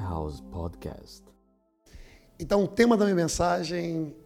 House 0.00 0.40
Podcast. 0.40 1.22
Então, 2.38 2.64
o 2.64 2.68
tema 2.68 2.96
da 2.96 3.04
minha 3.04 3.14
mensagem 3.14 4.16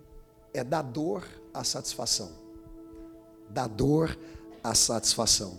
é 0.53 0.62
da 0.62 0.81
dor 0.81 1.27
à 1.53 1.65
satisfação. 1.65 2.31
Da 3.51 3.66
dor 3.66 4.16
à 4.62 4.75
satisfação. 4.75 5.59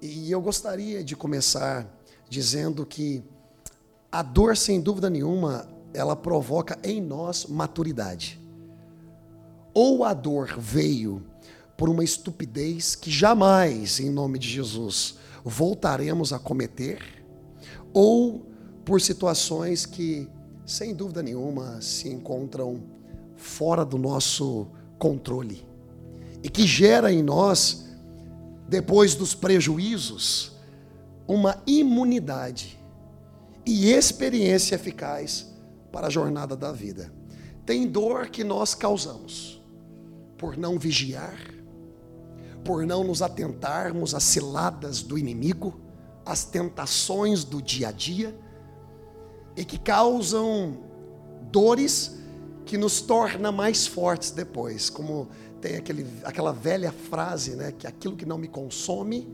E 0.00 0.30
eu 0.30 0.40
gostaria 0.40 1.02
de 1.02 1.16
começar 1.16 1.86
dizendo 2.28 2.84
que 2.84 3.24
a 4.12 4.22
dor, 4.22 4.56
sem 4.56 4.80
dúvida 4.80 5.08
nenhuma, 5.08 5.66
ela 5.94 6.14
provoca 6.14 6.78
em 6.84 7.00
nós 7.00 7.46
maturidade. 7.46 8.40
Ou 9.72 10.04
a 10.04 10.12
dor 10.12 10.58
veio 10.58 11.24
por 11.76 11.88
uma 11.88 12.04
estupidez 12.04 12.94
que 12.94 13.10
jamais, 13.10 13.98
em 13.98 14.10
nome 14.10 14.38
de 14.38 14.48
Jesus, 14.48 15.16
voltaremos 15.44 16.32
a 16.32 16.38
cometer, 16.38 17.24
ou 17.92 18.47
por 18.88 19.02
situações 19.02 19.84
que, 19.84 20.26
sem 20.64 20.94
dúvida 20.94 21.22
nenhuma, 21.22 21.78
se 21.82 22.08
encontram 22.08 22.80
fora 23.36 23.84
do 23.84 23.98
nosso 23.98 24.66
controle 24.98 25.62
e 26.42 26.48
que 26.48 26.66
gera 26.66 27.12
em 27.12 27.22
nós, 27.22 27.84
depois 28.66 29.14
dos 29.14 29.34
prejuízos, 29.34 30.52
uma 31.26 31.62
imunidade 31.66 32.82
e 33.66 33.90
experiência 33.92 34.76
eficaz 34.76 35.52
para 35.92 36.06
a 36.06 36.10
jornada 36.10 36.56
da 36.56 36.72
vida. 36.72 37.12
Tem 37.66 37.86
dor 37.86 38.30
que 38.30 38.42
nós 38.42 38.74
causamos 38.74 39.62
por 40.38 40.56
não 40.56 40.78
vigiar, 40.78 41.38
por 42.64 42.86
não 42.86 43.04
nos 43.04 43.20
atentarmos 43.20 44.14
às 44.14 44.22
ciladas 44.22 45.02
do 45.02 45.18
inimigo, 45.18 45.78
às 46.24 46.42
tentações 46.42 47.44
do 47.44 47.60
dia 47.60 47.88
a 47.88 47.92
dia, 47.92 48.47
e 49.58 49.64
que 49.64 49.76
causam 49.76 50.78
dores 51.50 52.16
que 52.64 52.78
nos 52.78 53.00
torna 53.00 53.50
mais 53.50 53.88
fortes 53.88 54.30
depois, 54.30 54.88
como 54.88 55.28
tem 55.60 55.74
aquele, 55.74 56.06
aquela 56.22 56.52
velha 56.52 56.92
frase, 56.92 57.56
né, 57.56 57.72
que 57.76 57.84
aquilo 57.84 58.14
que 58.14 58.24
não 58.24 58.38
me 58.38 58.46
consome 58.46 59.28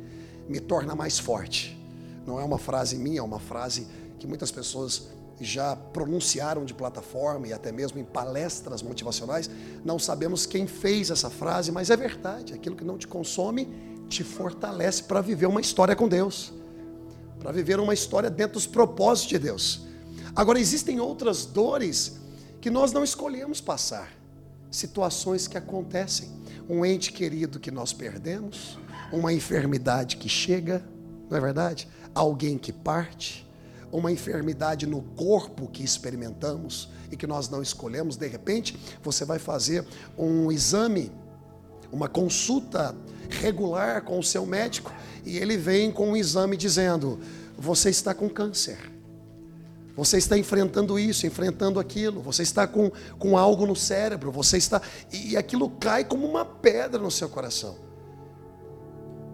me 0.49 0.61
torna 0.61 0.95
mais 0.95 1.19
forte. 1.19 1.79
Não 2.27 2.41
é 2.41 2.45
uma 2.45 2.57
frase 2.57 2.97
minha, 2.97 3.19
é 3.21 3.23
uma 3.23 3.39
frase 3.39 3.87
que 4.19 4.27
muitas 4.27 4.51
pessoas 4.51 5.09
já 5.39 5.77
pronunciaram 5.77 6.65
de 6.65 6.73
plataforma 6.73 7.49
e 7.49 7.53
até 7.53 7.71
mesmo 7.71 7.99
em 7.99 8.05
palestras 8.05 8.83
motivacionais. 8.83 9.51
Não 9.85 9.99
sabemos 9.99 10.47
quem 10.47 10.67
fez 10.67 11.11
essa 11.11 11.29
frase, 11.29 11.71
mas 11.71 11.91
é 11.91 11.97
verdade. 11.99 12.55
Aquilo 12.55 12.77
que 12.77 12.85
não 12.85 12.97
te 12.97 13.07
consome 13.07 13.69
te 14.09 14.25
fortalece 14.25 15.03
para 15.03 15.21
viver 15.21 15.47
uma 15.47 15.61
história 15.61 15.95
com 15.95 16.09
Deus, 16.09 16.51
para 17.39 17.53
viver 17.53 17.79
uma 17.79 17.93
história 17.93 18.31
dentro 18.31 18.55
dos 18.55 18.67
propósitos 18.67 19.29
de 19.29 19.39
Deus. 19.39 19.94
Agora, 20.37 20.59
existem 20.59 20.99
outras 20.99 21.47
dores 21.47 22.17
que 22.61 22.69
nós 22.69 22.93
não 22.93 23.05
escolhemos 23.05 23.61
passar, 23.61 24.11
situações 24.69 25.47
que 25.47 25.57
acontecem, 25.57 26.29
um 26.69 26.85
ente 26.85 27.13
querido 27.13 27.61
que 27.61 27.71
nós 27.71 27.93
perdemos, 27.93 28.77
uma 29.13 29.33
enfermidade 29.33 30.17
que 30.17 30.29
chega, 30.29 30.85
não 31.31 31.37
é 31.37 31.41
verdade? 31.41 31.89
Alguém 32.13 32.59
que 32.59 32.73
parte, 32.73 33.49
uma 33.93 34.11
enfermidade 34.11 34.87
no 34.87 35.03
corpo 35.03 35.69
que 35.69 35.85
experimentamos 35.85 36.89
e 37.13 37.17
que 37.17 37.29
nós 37.29 37.49
não 37.49 37.63
escolhemos, 37.63 38.17
de 38.17 38.27
repente, 38.27 38.77
você 39.05 39.25
vai 39.25 39.39
fazer 39.39 39.87
um 40.19 40.51
exame, 40.51 41.13
uma 41.93 42.09
consulta 42.09 42.93
regular 43.31 44.03
com 44.03 44.19
o 44.19 44.25
seu 44.25 44.45
médico 44.45 44.93
e 45.25 45.39
ele 45.39 45.57
vem 45.57 45.93
com 45.93 46.11
um 46.11 46.17
exame 46.17 46.57
dizendo: 46.57 47.21
você 47.57 47.89
está 47.89 48.13
com 48.13 48.29
câncer. 48.29 48.94
Você 49.97 50.19
está 50.19 50.37
enfrentando 50.37 50.99
isso, 50.99 51.27
enfrentando 51.27 51.79
aquilo, 51.79 52.21
você 52.21 52.43
está 52.43 52.67
com, 52.67 52.91
com 53.19 53.39
algo 53.39 53.65
no 53.65 53.77
cérebro, 53.77 54.33
você 54.33 54.57
está. 54.57 54.83
E 55.13 55.37
aquilo 55.37 55.71
cai 55.71 56.05
como 56.05 56.27
uma 56.27 56.45
pedra 56.45 57.01
no 57.01 57.11
seu 57.11 57.29
coração. 57.29 57.77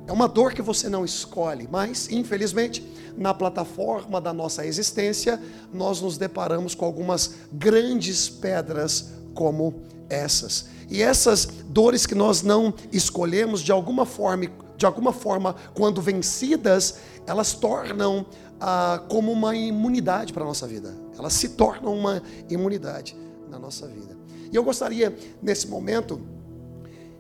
É 0.06 0.12
uma 0.12 0.28
dor 0.28 0.52
que 0.52 0.60
você 0.60 0.88
não 0.88 1.04
escolhe, 1.04 1.68
mas, 1.70 2.10
infelizmente, 2.10 2.84
na 3.16 3.32
plataforma 3.32 4.20
da 4.20 4.32
nossa 4.32 4.66
existência, 4.66 5.40
nós 5.72 6.00
nos 6.00 6.18
deparamos 6.18 6.74
com 6.74 6.84
algumas 6.84 7.34
grandes 7.52 8.28
pedras 8.28 9.12
como 9.34 9.82
essas. 10.08 10.66
E 10.90 11.00
essas 11.00 11.46
dores 11.66 12.04
que 12.04 12.14
nós 12.14 12.42
não 12.42 12.74
escolhemos, 12.92 13.62
de 13.62 13.70
alguma 13.70 14.04
forma, 14.04 14.46
de 14.76 14.84
alguma 14.84 15.12
forma, 15.12 15.54
quando 15.74 16.02
vencidas, 16.02 16.96
elas 17.26 17.52
tornam 17.52 18.26
ah, 18.60 19.02
como 19.08 19.32
uma 19.32 19.56
imunidade 19.56 20.32
para 20.32 20.42
a 20.42 20.46
nossa 20.46 20.66
vida. 20.66 20.94
Elas 21.18 21.32
se 21.32 21.50
tornam 21.50 21.94
uma 21.94 22.22
imunidade 22.48 23.16
na 23.48 23.58
nossa 23.58 23.86
vida. 23.86 24.16
E 24.52 24.56
eu 24.56 24.62
gostaria, 24.62 25.16
nesse 25.42 25.66
momento, 25.66 26.20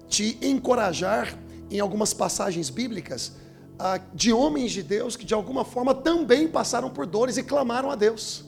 te 0.08 0.36
encorajar 0.42 1.38
em 1.70 1.78
algumas 1.80 2.12
passagens 2.12 2.68
bíblicas 2.68 3.32
ah, 3.78 3.98
de 4.12 4.32
homens 4.32 4.72
de 4.72 4.82
Deus 4.82 5.16
que 5.16 5.24
de 5.24 5.32
alguma 5.32 5.64
forma 5.64 5.94
também 5.94 6.48
passaram 6.48 6.90
por 6.90 7.06
dores 7.06 7.36
e 7.36 7.42
clamaram 7.42 7.90
a 7.90 7.94
Deus. 7.94 8.44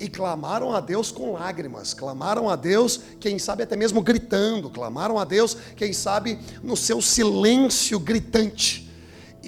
E 0.00 0.08
clamaram 0.08 0.72
a 0.72 0.80
Deus 0.80 1.10
com 1.10 1.32
lágrimas, 1.32 1.92
clamaram 1.92 2.48
a 2.48 2.54
Deus, 2.54 3.00
quem 3.18 3.36
sabe 3.36 3.64
até 3.64 3.74
mesmo 3.74 4.00
gritando, 4.00 4.70
clamaram 4.70 5.18
a 5.18 5.24
Deus, 5.24 5.56
quem 5.76 5.92
sabe 5.92 6.38
no 6.62 6.76
seu 6.76 7.02
silêncio 7.02 7.98
gritante. 7.98 8.87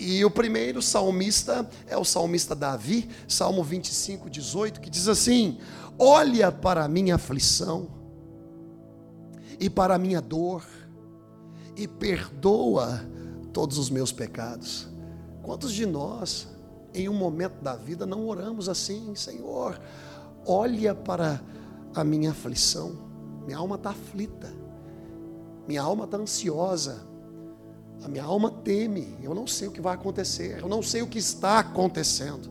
E 0.02 0.24
o 0.24 0.30
primeiro 0.30 0.80
salmista 0.80 1.68
é 1.86 1.94
o 1.94 2.06
salmista 2.06 2.54
Davi, 2.54 3.06
Salmo 3.28 3.62
25, 3.62 4.30
18, 4.30 4.80
que 4.80 4.88
diz 4.88 5.06
assim: 5.06 5.58
Olha 5.98 6.50
para 6.50 6.82
a 6.82 6.88
minha 6.88 7.16
aflição 7.16 7.86
e 9.60 9.68
para 9.68 9.96
a 9.96 9.98
minha 9.98 10.22
dor, 10.22 10.64
e 11.76 11.86
perdoa 11.86 13.06
todos 13.52 13.76
os 13.76 13.90
meus 13.90 14.10
pecados. 14.10 14.88
Quantos 15.42 15.70
de 15.70 15.84
nós, 15.84 16.48
em 16.94 17.06
um 17.06 17.14
momento 17.14 17.62
da 17.62 17.76
vida, 17.76 18.06
não 18.06 18.26
oramos 18.26 18.70
assim, 18.70 19.14
Senhor, 19.14 19.78
olha 20.46 20.94
para 20.94 21.42
a 21.94 22.02
minha 22.02 22.30
aflição, 22.30 22.96
minha 23.44 23.58
alma 23.58 23.76
está 23.76 23.90
aflita, 23.90 24.50
minha 25.68 25.82
alma 25.82 26.06
está 26.06 26.16
ansiosa, 26.16 27.09
a 28.02 28.08
minha 28.08 28.24
alma 28.24 28.50
teme, 28.50 29.18
eu 29.22 29.34
não 29.34 29.46
sei 29.46 29.68
o 29.68 29.70
que 29.70 29.80
vai 29.80 29.94
acontecer, 29.94 30.58
eu 30.60 30.68
não 30.68 30.82
sei 30.82 31.02
o 31.02 31.06
que 31.06 31.18
está 31.18 31.58
acontecendo. 31.58 32.50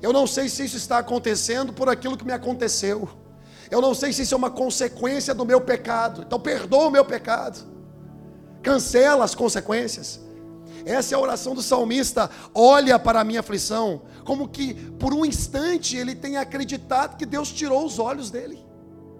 Eu 0.00 0.12
não 0.12 0.26
sei 0.26 0.48
se 0.48 0.64
isso 0.64 0.76
está 0.76 0.98
acontecendo 0.98 1.72
por 1.72 1.88
aquilo 1.88 2.16
que 2.16 2.24
me 2.24 2.32
aconteceu. 2.32 3.08
Eu 3.70 3.80
não 3.80 3.94
sei 3.94 4.12
se 4.12 4.22
isso 4.22 4.34
é 4.34 4.36
uma 4.36 4.50
consequência 4.50 5.32
do 5.32 5.46
meu 5.46 5.60
pecado. 5.60 6.22
Então 6.26 6.40
perdoa 6.40 6.88
o 6.88 6.90
meu 6.90 7.04
pecado. 7.04 7.64
Cancela 8.62 9.24
as 9.24 9.34
consequências. 9.34 10.20
Essa 10.84 11.14
é 11.14 11.16
a 11.16 11.20
oração 11.20 11.54
do 11.54 11.62
salmista. 11.62 12.28
Olha 12.52 12.98
para 12.98 13.20
a 13.20 13.24
minha 13.24 13.40
aflição, 13.40 14.02
como 14.24 14.48
que 14.48 14.74
por 14.74 15.14
um 15.14 15.24
instante 15.24 15.96
ele 15.96 16.16
tem 16.16 16.36
acreditado 16.36 17.16
que 17.16 17.24
Deus 17.24 17.52
tirou 17.52 17.86
os 17.86 18.00
olhos 18.00 18.30
dele. 18.30 18.58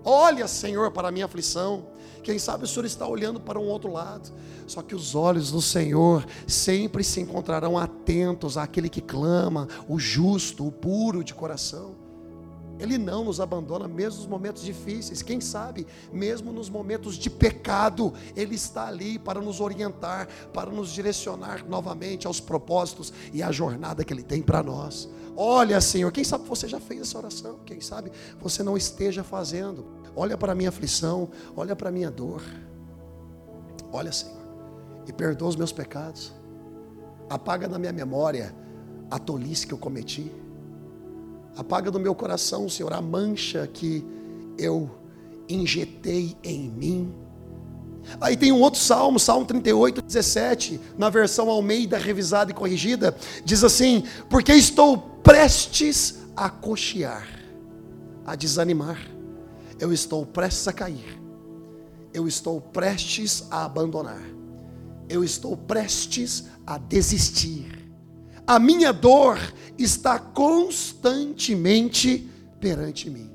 Olha, 0.05 0.49
Senhor, 0.49 0.91
para 0.91 1.09
a 1.09 1.13
minha 1.13 1.27
aflição. 1.27 1.87
Quem 2.23 2.39
sabe 2.39 2.65
o 2.65 2.67
Senhor 2.67 2.85
está 2.85 3.07
olhando 3.07 3.41
para 3.41 3.59
um 3.59 3.67
outro 3.67 3.93
lado. 3.93 4.33
Só 4.67 4.81
que 4.83 4.95
os 4.95 5.15
olhos 5.15 5.51
do 5.51 5.61
Senhor 5.61 6.25
sempre 6.47 7.03
se 7.03 7.21
encontrarão 7.21 7.77
atentos 7.77 8.57
àquele 8.57 8.89
que 8.89 9.01
clama, 9.01 9.69
o 9.89 9.99
justo, 9.99 10.67
o 10.67 10.73
puro 10.73 11.25
de 11.25 11.35
coração. 11.35 12.03
Ele 12.79 12.99
não 12.99 13.25
nos 13.25 13.41
abandona 13.41 13.87
mesmo 13.87 14.21
nos 14.21 14.29
momentos 14.29 14.63
difíceis. 14.63 15.23
Quem 15.23 15.41
sabe, 15.41 15.87
mesmo 16.13 16.53
nos 16.53 16.69
momentos 16.69 17.17
de 17.17 17.31
pecado, 17.31 18.13
Ele 18.35 18.57
está 18.57 18.87
ali 18.87 19.19
para 19.19 19.41
nos 19.41 19.61
orientar, 19.61 20.29
para 20.53 20.71
nos 20.71 20.93
direcionar 20.93 21.65
novamente 21.65 22.27
aos 22.27 22.41
propósitos 22.41 23.13
e 23.33 23.43
à 23.43 23.53
jornada 23.53 24.05
que 24.05 24.13
Ele 24.13 24.23
tem 24.23 24.43
para 24.43 24.63
nós. 24.63 25.09
Olha, 25.37 25.81
Senhor, 25.81 26.11
quem 26.11 26.25
sabe 26.25 26.49
você 26.49 26.67
já 26.67 26.81
fez 26.81 27.03
essa 27.03 27.19
oração, 27.19 27.61
quem 27.65 27.81
sabe 27.81 28.11
você 28.41 28.63
não 28.63 28.77
esteja 28.77 29.23
fazendo. 29.23 30.02
Olha 30.15 30.37
para 30.37 30.53
a 30.53 30.55
minha 30.55 30.69
aflição, 30.69 31.31
olha 31.57 31.75
para 31.75 31.89
a 31.89 31.93
minha 31.93 32.11
dor. 32.11 32.43
Olha, 33.93 34.13
Senhor, 34.13 34.37
e 35.07 35.13
perdoa 35.13 35.49
os 35.49 35.57
meus 35.57 35.73
pecados. 35.73 36.33
Apaga 37.29 37.69
da 37.69 37.79
minha 37.79 37.93
memória 37.93 38.55
a 39.11 39.19
tolice 39.19 39.67
que 39.67 39.73
eu 39.73 39.79
cometi. 39.79 40.31
Apaga 41.57 41.91
do 41.91 42.01
meu 42.01 42.15
coração, 42.15 42.69
Senhor, 42.69 42.93
a 42.93 43.01
mancha 43.01 43.67
que 43.67 44.05
eu 44.59 44.91
injetei 45.49 46.37
em 46.43 46.71
mim. 46.71 47.15
Aí 48.21 48.37
tem 48.37 48.51
um 48.53 48.61
outro 48.61 48.81
salmo, 48.81 49.19
Salmo 49.19 49.47
38, 49.47 50.03
17, 50.03 50.81
na 50.99 51.09
versão 51.09 51.49
Almeida 51.49 51.99
revisada 51.99 52.51
e 52.51 52.55
corrigida, 52.55 53.17
diz 53.45 53.63
assim: 53.63 54.05
Porque 54.29 54.53
estou 54.53 54.99
prestes 55.23 56.21
a 56.35 56.51
cochear, 56.51 57.29
a 58.27 58.35
desanimar 58.35 59.12
eu 59.83 59.93
estou 59.93 60.25
prestes 60.25 60.69
a 60.69 60.73
cair, 60.73 61.21
eu 62.15 62.29
estou 62.29 62.61
prestes 62.61 63.49
a 63.51 63.65
abandonar, 63.65 64.23
eu 65.09 65.25
estou 65.25 65.57
prestes 65.57 66.45
a 66.65 66.79
desistir. 66.79 67.93
A 68.47 68.61
minha 68.61 68.93
dor 68.93 69.39
está 69.77 70.21
constantemente 70.21 72.31
perante 72.61 73.11
mim. 73.11 73.29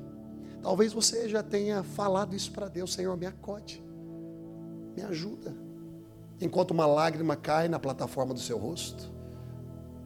Talvez 0.62 0.90
você 0.90 1.28
já 1.28 1.42
tenha 1.42 1.82
falado 1.82 2.34
isso 2.34 2.50
para 2.50 2.66
Deus, 2.66 2.94
Senhor, 2.94 3.14
me 3.14 3.26
acode, 3.26 3.84
me 4.96 5.02
ajuda. 5.02 5.54
Enquanto 6.40 6.70
uma 6.70 6.86
lágrima 6.86 7.36
cai 7.36 7.68
na 7.68 7.78
plataforma 7.78 8.32
do 8.32 8.40
seu 8.40 8.56
rosto, 8.56 9.12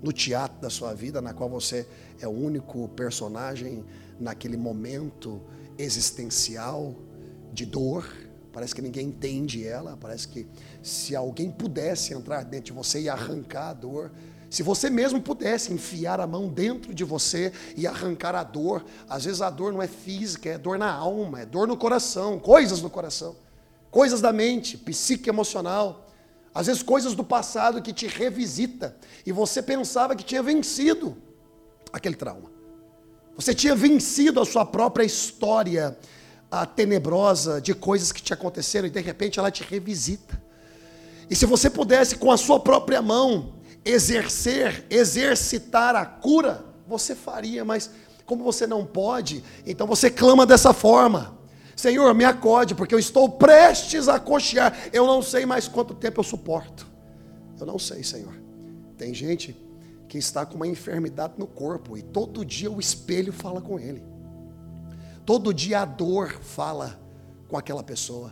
no 0.02 0.12
teatro 0.12 0.60
da 0.60 0.68
sua 0.68 0.92
vida, 0.92 1.22
na 1.22 1.32
qual 1.32 1.48
você 1.48 1.86
é 2.20 2.26
o 2.26 2.32
único 2.32 2.88
personagem 2.88 3.84
naquele 4.18 4.56
momento 4.56 5.40
existencial 5.78 6.94
de 7.52 7.66
dor, 7.66 8.06
parece 8.52 8.74
que 8.74 8.82
ninguém 8.82 9.08
entende 9.08 9.66
ela, 9.66 9.96
parece 9.96 10.28
que 10.28 10.46
se 10.82 11.16
alguém 11.16 11.50
pudesse 11.50 12.12
entrar 12.12 12.44
dentro 12.44 12.66
de 12.66 12.72
você 12.72 13.00
e 13.00 13.08
arrancar 13.08 13.70
a 13.70 13.74
dor, 13.74 14.12
se 14.50 14.62
você 14.62 14.90
mesmo 14.90 15.18
pudesse 15.18 15.72
enfiar 15.72 16.20
a 16.20 16.26
mão 16.26 16.46
dentro 16.46 16.94
de 16.94 17.04
você 17.04 17.52
e 17.74 17.86
arrancar 17.86 18.34
a 18.34 18.44
dor, 18.44 18.84
às 19.08 19.24
vezes 19.24 19.40
a 19.40 19.48
dor 19.48 19.72
não 19.72 19.80
é 19.80 19.86
física, 19.86 20.50
é 20.50 20.58
dor 20.58 20.78
na 20.78 20.92
alma, 20.92 21.40
é 21.40 21.46
dor 21.46 21.66
no 21.66 21.74
coração, 21.74 22.38
coisas 22.38 22.82
no 22.82 22.90
coração, 22.90 23.34
coisas 23.90 24.20
da 24.20 24.30
mente, 24.30 24.76
psique 24.76 25.30
emocional, 25.30 26.06
às 26.54 26.66
vezes 26.66 26.82
coisas 26.82 27.14
do 27.14 27.24
passado 27.24 27.80
que 27.80 27.94
te 27.94 28.06
revisita 28.06 28.94
e 29.24 29.32
você 29.32 29.62
pensava 29.62 30.14
que 30.14 30.22
tinha 30.22 30.42
vencido 30.42 31.16
aquele 31.90 32.14
trauma. 32.14 32.51
Você 33.36 33.54
tinha 33.54 33.74
vencido 33.74 34.40
a 34.40 34.44
sua 34.44 34.64
própria 34.64 35.04
história 35.04 35.96
a 36.50 36.66
tenebrosa 36.66 37.62
de 37.62 37.74
coisas 37.74 38.12
que 38.12 38.20
te 38.20 38.34
aconteceram 38.34 38.86
e 38.86 38.90
de 38.90 39.00
repente 39.00 39.38
ela 39.38 39.50
te 39.50 39.64
revisita. 39.64 40.40
E 41.30 41.34
se 41.34 41.46
você 41.46 41.70
pudesse 41.70 42.16
com 42.16 42.30
a 42.30 42.36
sua 42.36 42.60
própria 42.60 43.00
mão 43.00 43.54
exercer, 43.82 44.84
exercitar 44.90 45.96
a 45.96 46.04
cura, 46.04 46.62
você 46.86 47.14
faria, 47.14 47.64
mas 47.64 47.90
como 48.26 48.44
você 48.44 48.66
não 48.66 48.84
pode, 48.84 49.42
então 49.66 49.86
você 49.86 50.10
clama 50.10 50.44
dessa 50.44 50.74
forma: 50.74 51.38
Senhor, 51.74 52.14
me 52.14 52.24
acode, 52.24 52.74
porque 52.74 52.94
eu 52.94 52.98
estou 52.98 53.30
prestes 53.30 54.06
a 54.06 54.20
cochear, 54.20 54.76
eu 54.92 55.06
não 55.06 55.22
sei 55.22 55.46
mais 55.46 55.66
quanto 55.66 55.94
tempo 55.94 56.20
eu 56.20 56.24
suporto. 56.24 56.86
Eu 57.58 57.64
não 57.64 57.78
sei, 57.78 58.04
Senhor. 58.04 58.34
Tem 58.98 59.14
gente 59.14 59.56
que 60.12 60.18
está 60.18 60.44
com 60.44 60.56
uma 60.56 60.66
enfermidade 60.66 61.36
no 61.38 61.46
corpo 61.46 61.96
e 61.96 62.02
todo 62.02 62.44
dia 62.44 62.70
o 62.70 62.78
espelho 62.78 63.32
fala 63.32 63.62
com 63.62 63.80
ele. 63.80 64.02
Todo 65.24 65.54
dia 65.54 65.80
a 65.80 65.84
dor 65.86 66.38
fala 66.42 67.00
com 67.48 67.56
aquela 67.56 67.82
pessoa. 67.82 68.30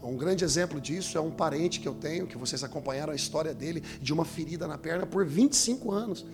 Um 0.00 0.16
grande 0.16 0.44
exemplo 0.44 0.80
disso 0.80 1.18
é 1.18 1.20
um 1.20 1.32
parente 1.32 1.80
que 1.80 1.88
eu 1.88 1.94
tenho, 1.96 2.28
que 2.28 2.38
vocês 2.38 2.62
acompanharam 2.62 3.12
a 3.12 3.16
história 3.16 3.52
dele, 3.52 3.82
de 4.00 4.12
uma 4.12 4.24
ferida 4.24 4.68
na 4.68 4.78
perna 4.78 5.06
por 5.06 5.26
25 5.26 5.90
anos. 5.90 6.24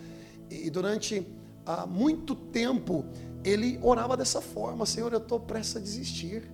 E 0.50 0.68
durante 0.68 1.26
ah, 1.64 1.86
muito 1.86 2.34
tempo 2.34 3.06
ele 3.42 3.78
orava 3.82 4.18
dessa 4.18 4.42
forma: 4.42 4.84
Senhor, 4.84 5.10
eu 5.14 5.18
estou 5.18 5.40
prestes 5.40 5.76
a 5.76 5.80
desistir. 5.80 6.52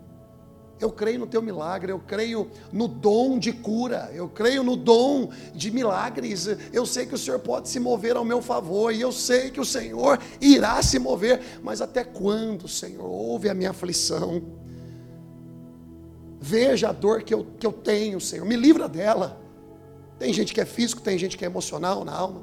Eu 0.81 0.91
creio 0.91 1.19
no 1.19 1.27
teu 1.27 1.43
milagre, 1.43 1.93
eu 1.93 1.99
creio 1.99 2.51
no 2.73 2.89
dom 2.89 3.39
de 3.39 3.53
cura, 3.53 4.11
eu 4.15 4.29
creio 4.29 4.63
no 4.63 4.77
dom 4.77 5.31
de 5.55 5.71
milagres. 5.71 6.49
Eu 6.73 6.87
sei 6.87 7.05
que 7.05 7.15
o 7.15 7.19
Senhor 7.19 7.39
pode 7.41 7.69
se 7.69 7.79
mover 7.79 8.17
ao 8.17 8.25
meu 8.25 8.41
favor, 8.41 8.93
e 8.93 9.01
eu 9.01 9.13
sei 9.13 9.51
que 9.51 9.61
o 9.61 9.65
Senhor 9.65 10.19
irá 10.41 10.83
se 10.83 10.99
mover, 10.99 11.41
mas 11.63 11.81
até 11.81 12.03
quando, 12.03 12.67
Senhor? 12.67 13.05
Ouve 13.05 13.49
a 13.49 13.55
minha 13.55 13.71
aflição 13.71 14.43
Veja 16.41 16.89
a 16.89 16.93
dor 16.93 17.23
que 17.23 17.35
eu, 17.35 17.47
que 17.59 17.67
eu 17.67 17.73
tenho, 17.73 18.19
Senhor, 18.19 18.47
me 18.47 18.57
livra 18.57 18.89
dela. 18.89 19.39
Tem 20.19 20.33
gente 20.33 20.55
que 20.55 20.61
é 20.61 20.65
físico, 20.65 21.03
tem 21.03 21.19
gente 21.19 21.37
que 21.37 21.45
é 21.45 21.47
emocional 21.47 22.03
na 22.03 22.15
alma. 22.15 22.41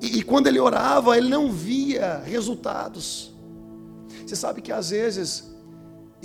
E, 0.00 0.18
e 0.18 0.22
quando 0.22 0.46
ele 0.46 0.60
orava, 0.60 1.16
ele 1.16 1.30
não 1.30 1.50
via 1.50 2.18
resultados. 2.18 3.34
Você 4.26 4.36
sabe 4.36 4.60
que 4.60 4.70
às 4.70 4.90
vezes 4.90 5.55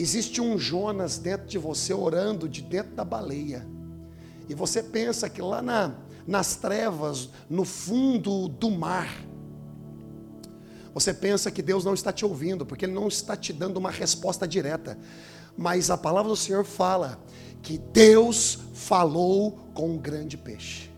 existe 0.01 0.41
um 0.41 0.57
Jonas 0.57 1.17
dentro 1.17 1.47
de 1.47 1.57
você 1.57 1.93
orando 1.93 2.47
de 2.47 2.61
dentro 2.61 2.93
da 2.95 3.03
baleia. 3.03 3.65
E 4.47 4.55
você 4.55 4.81
pensa 4.81 5.29
que 5.29 5.41
lá 5.41 5.61
na, 5.61 5.93
nas 6.25 6.55
trevas, 6.55 7.29
no 7.49 7.63
fundo 7.63 8.47
do 8.47 8.69
mar, 8.69 9.25
você 10.93 11.13
pensa 11.13 11.49
que 11.49 11.61
Deus 11.61 11.85
não 11.85 11.93
está 11.93 12.11
te 12.11 12.25
ouvindo, 12.25 12.65
porque 12.65 12.85
Ele 12.85 12.93
não 12.93 13.07
está 13.07 13.35
te 13.37 13.53
dando 13.53 13.77
uma 13.77 13.91
resposta 13.91 14.47
direta. 14.47 14.97
Mas 15.57 15.89
a 15.89 15.97
palavra 15.97 16.29
do 16.29 16.35
Senhor 16.35 16.65
fala 16.65 17.19
que 17.61 17.77
Deus 17.77 18.59
falou 18.73 19.51
com 19.73 19.91
um 19.91 19.97
grande 19.97 20.37
peixe. 20.37 20.89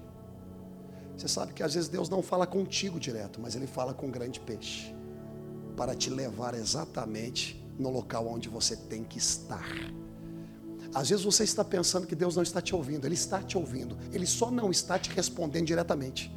Você 1.15 1.27
sabe 1.27 1.53
que 1.53 1.63
às 1.63 1.73
vezes 1.73 1.89
Deus 1.89 2.09
não 2.09 2.21
fala 2.21 2.47
contigo 2.47 2.99
direto, 2.99 3.39
mas 3.39 3.55
Ele 3.55 3.67
fala 3.67 3.93
com 3.93 4.07
um 4.07 4.11
grande 4.11 4.39
peixe 4.39 4.93
para 5.77 5.95
te 5.95 6.09
levar 6.09 6.53
exatamente 6.53 7.62
no 7.77 7.89
local 7.89 8.27
onde 8.27 8.49
você 8.49 8.75
tem 8.75 9.03
que 9.03 9.17
estar. 9.17 9.67
Às 10.93 11.09
vezes 11.09 11.25
você 11.25 11.43
está 11.43 11.63
pensando 11.63 12.05
que 12.05 12.15
Deus 12.15 12.35
não 12.35 12.43
está 12.43 12.61
te 12.61 12.75
ouvindo, 12.75 13.05
Ele 13.05 13.15
está 13.15 13.41
te 13.41 13.57
ouvindo, 13.57 13.97
Ele 14.11 14.27
só 14.27 14.51
não 14.51 14.69
está 14.69 14.99
te 14.99 15.09
respondendo 15.09 15.65
diretamente, 15.65 16.31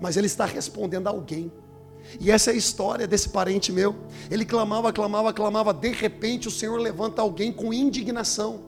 mas 0.00 0.16
Ele 0.16 0.26
está 0.26 0.44
respondendo 0.44 1.06
a 1.06 1.10
alguém. 1.10 1.50
E 2.20 2.30
essa 2.30 2.50
é 2.50 2.54
a 2.54 2.56
história 2.56 3.06
desse 3.06 3.30
parente 3.30 3.72
meu. 3.72 3.96
Ele 4.30 4.44
clamava, 4.44 4.92
clamava, 4.92 5.32
clamava. 5.32 5.74
De 5.74 5.90
repente, 5.90 6.46
o 6.46 6.50
Senhor 6.52 6.78
levanta 6.78 7.20
alguém 7.20 7.52
com 7.52 7.72
indignação. 7.72 8.60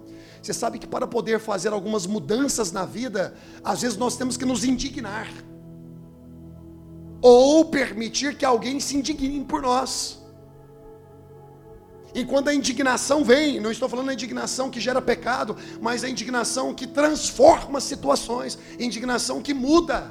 Você 0.43 0.53
sabe 0.53 0.79
que 0.79 0.87
para 0.87 1.07
poder 1.07 1.39
fazer 1.39 1.73
algumas 1.73 2.07
mudanças 2.07 2.73
na 2.73 2.85
vida, 2.85 3.35
às 3.63 3.83
vezes 3.83 3.97
nós 3.97 4.17
temos 4.17 4.37
que 4.37 4.45
nos 4.45 4.65
indignar, 4.65 5.29
ou 7.21 7.65
permitir 7.65 8.37
que 8.37 8.45
alguém 8.45 8.79
se 8.81 8.97
indigne 8.97 9.45
por 9.45 9.63
nós. 9.63 10.18
E 12.15 12.25
quando 12.25 12.49
a 12.49 12.55
indignação 12.55 13.23
vem, 13.23 13.61
não 13.61 13.71
estou 13.71 13.89
falando 13.89 14.07
da 14.07 14.15
indignação 14.15 14.71
que 14.71 14.81
gera 14.81 15.01
pecado, 15.01 15.57
mas 15.81 16.03
a 16.03 16.09
indignação 16.09 16.75
que 16.75 16.87
transforma 16.87 17.81
situações, 17.81 18.59
indignação 18.79 19.43
que 19.43 19.53
muda 19.53 20.11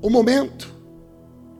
o 0.00 0.10
momento 0.10 0.72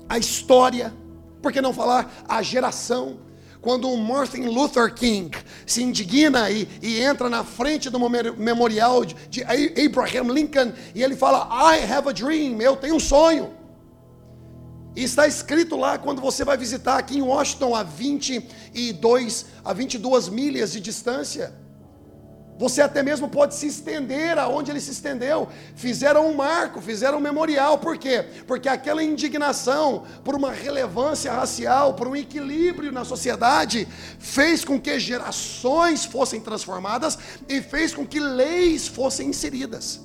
a 0.08 0.19
história, 0.19 0.93
por 1.40 1.52
que 1.52 1.61
não 1.61 1.73
falar 1.73 2.12
a 2.29 2.43
geração? 2.43 3.20
Quando 3.62 3.88
um 3.88 3.96
Martin 3.96 4.43
Luther 4.43 4.93
King 4.93 5.31
se 5.64 5.82
indigna 5.84 6.50
e, 6.50 6.69
e 6.82 7.00
entra 7.00 7.31
na 7.31 7.44
frente 7.44 7.88
do 7.88 7.99
memorial 8.37 9.05
de 9.05 9.44
Abraham 9.44 10.32
Lincoln 10.32 10.72
e 10.94 11.03
ele 11.03 11.15
fala: 11.15 11.48
I 11.72 11.84
have 11.84 12.08
a 12.08 12.12
dream, 12.12 12.60
eu 12.60 12.77
tenho 12.77 12.96
um 12.96 13.01
sonho. 13.01 13.62
E 14.94 15.03
está 15.03 15.27
escrito 15.27 15.77
lá 15.77 15.96
quando 15.99 16.20
você 16.20 16.44
vai 16.44 16.56
visitar 16.56 16.99
aqui 16.99 17.19
em 17.19 17.22
Washington 17.22 17.75
a 17.75 17.82
22 17.82 19.46
a 19.65 19.72
22 19.72 20.29
milhas 20.29 20.72
de 20.72 20.81
distância. 20.81 21.63
Você 22.58 22.82
até 22.82 23.03
mesmo 23.03 23.29
pode 23.29 23.55
se 23.55 23.67
estender 23.67 24.39
aonde 24.39 24.70
ele 24.70 24.81
se 24.81 24.91
estendeu. 24.91 25.49
Fizeram 25.75 26.29
um 26.29 26.34
marco, 26.34 26.81
fizeram 26.81 27.19
um 27.19 27.20
memorial. 27.20 27.79
Por 27.79 27.96
quê? 27.96 28.25
Porque 28.46 28.69
aquela 28.69 29.03
indignação 29.03 30.05
por 30.22 30.34
uma 30.34 30.53
relevância 30.53 31.32
racial, 31.32 31.94
por 31.94 32.06
um 32.06 32.15
equilíbrio 32.15 32.93
na 32.93 33.05
sociedade, 33.05 33.89
fez 34.19 34.65
com 34.65 34.79
que 34.79 35.01
gerações 35.01 36.05
fossem 36.05 36.41
transformadas 36.41 37.19
e 37.49 37.63
fez 37.63 37.94
com 37.94 38.06
que 38.06 38.20
leis 38.20 38.87
fossem 38.87 39.31
inseridas. 39.31 40.01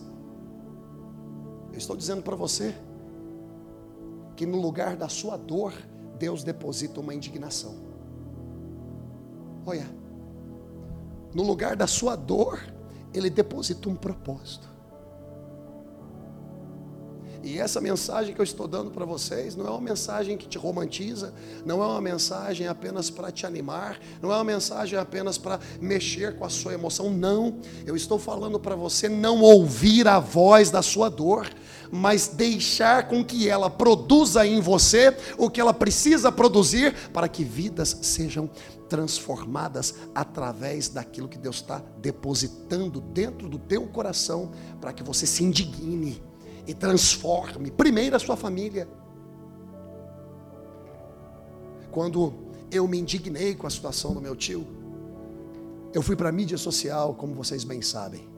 Eu 1.72 1.78
estou 1.78 1.96
dizendo 1.96 2.24
para 2.24 2.36
você 2.36 2.74
que 4.38 4.46
no 4.46 4.62
lugar 4.62 4.96
da 4.96 5.10
sua 5.10 5.36
dor, 5.36 5.74
Deus 6.18 6.44
deposita 6.44 7.02
uma 7.02 7.14
indignação. 7.14 7.76
Olha, 9.66 9.88
no 11.34 11.44
lugar 11.44 11.76
da 11.76 11.88
sua 11.88 12.16
dor, 12.16 12.64
Ele 13.14 13.32
deposita 13.32 13.90
um 13.90 13.96
propósito. 13.96 14.78
E 17.44 17.58
essa 17.60 17.80
mensagem 17.80 18.36
que 18.36 18.42
eu 18.42 18.44
estou 18.44 18.68
dando 18.68 18.92
para 18.92 19.06
vocês 19.06 19.56
não 19.56 19.66
é 19.66 19.70
uma 19.70 19.82
mensagem 19.82 20.38
que 20.38 20.48
te 20.48 20.58
romantiza, 20.58 21.34
não 21.66 21.82
é 21.82 21.86
uma 21.86 22.02
mensagem 22.02 22.68
apenas 22.68 23.10
para 23.10 23.32
te 23.32 23.46
animar, 23.46 24.00
não 24.22 24.32
é 24.32 24.36
uma 24.36 24.44
mensagem 24.44 25.00
apenas 25.00 25.38
para 25.38 25.60
mexer 25.80 26.38
com 26.38 26.44
a 26.44 26.50
sua 26.50 26.74
emoção, 26.74 27.10
não. 27.10 27.58
Eu 27.86 27.96
estou 27.96 28.20
falando 28.20 28.60
para 28.60 28.76
você 28.76 29.08
não 29.08 29.42
ouvir 29.42 30.08
a 30.08 30.20
voz 30.20 30.70
da 30.70 30.82
sua 30.82 31.10
dor, 31.10 31.50
mas 31.92 32.28
deixar 32.28 33.08
com 33.08 33.24
que 33.24 33.48
ela 33.50 33.70
produza 33.70 34.46
em 34.46 34.60
você 34.60 35.16
o 35.38 35.50
que 35.50 35.60
ela 35.60 35.74
precisa 35.74 36.32
produzir 36.32 36.94
para 37.12 37.28
que 37.28 37.44
vidas 37.44 37.98
sejam 38.02 38.50
transformadas 38.88 39.96
através 40.16 40.90
daquilo 40.90 41.28
que 41.28 41.38
Deus 41.38 41.58
está 41.58 41.82
depositando 41.98 43.02
dentro 43.02 43.50
do 43.50 43.60
teu 43.60 43.86
coração 43.88 44.52
para 44.80 44.94
que 44.94 45.04
você 45.04 45.26
se 45.28 45.44
indigne 45.44 46.22
e 46.66 46.74
transforme 46.74 47.72
primeiro 47.72 48.16
a 48.16 48.20
sua 48.20 48.36
família. 48.36 48.88
Quando 51.92 52.34
eu 52.72 52.88
me 52.88 53.00
indignei 53.00 53.56
com 53.56 53.66
a 53.66 53.70
situação 53.70 54.14
do 54.14 54.22
meu 54.22 54.36
tio, 54.36 54.68
eu 55.94 56.02
fui 56.02 56.16
para 56.16 56.30
a 56.30 56.32
mídia 56.32 56.58
social, 56.58 57.16
como 57.16 57.34
vocês 57.34 57.64
bem 57.64 57.82
sabem. 57.82 58.37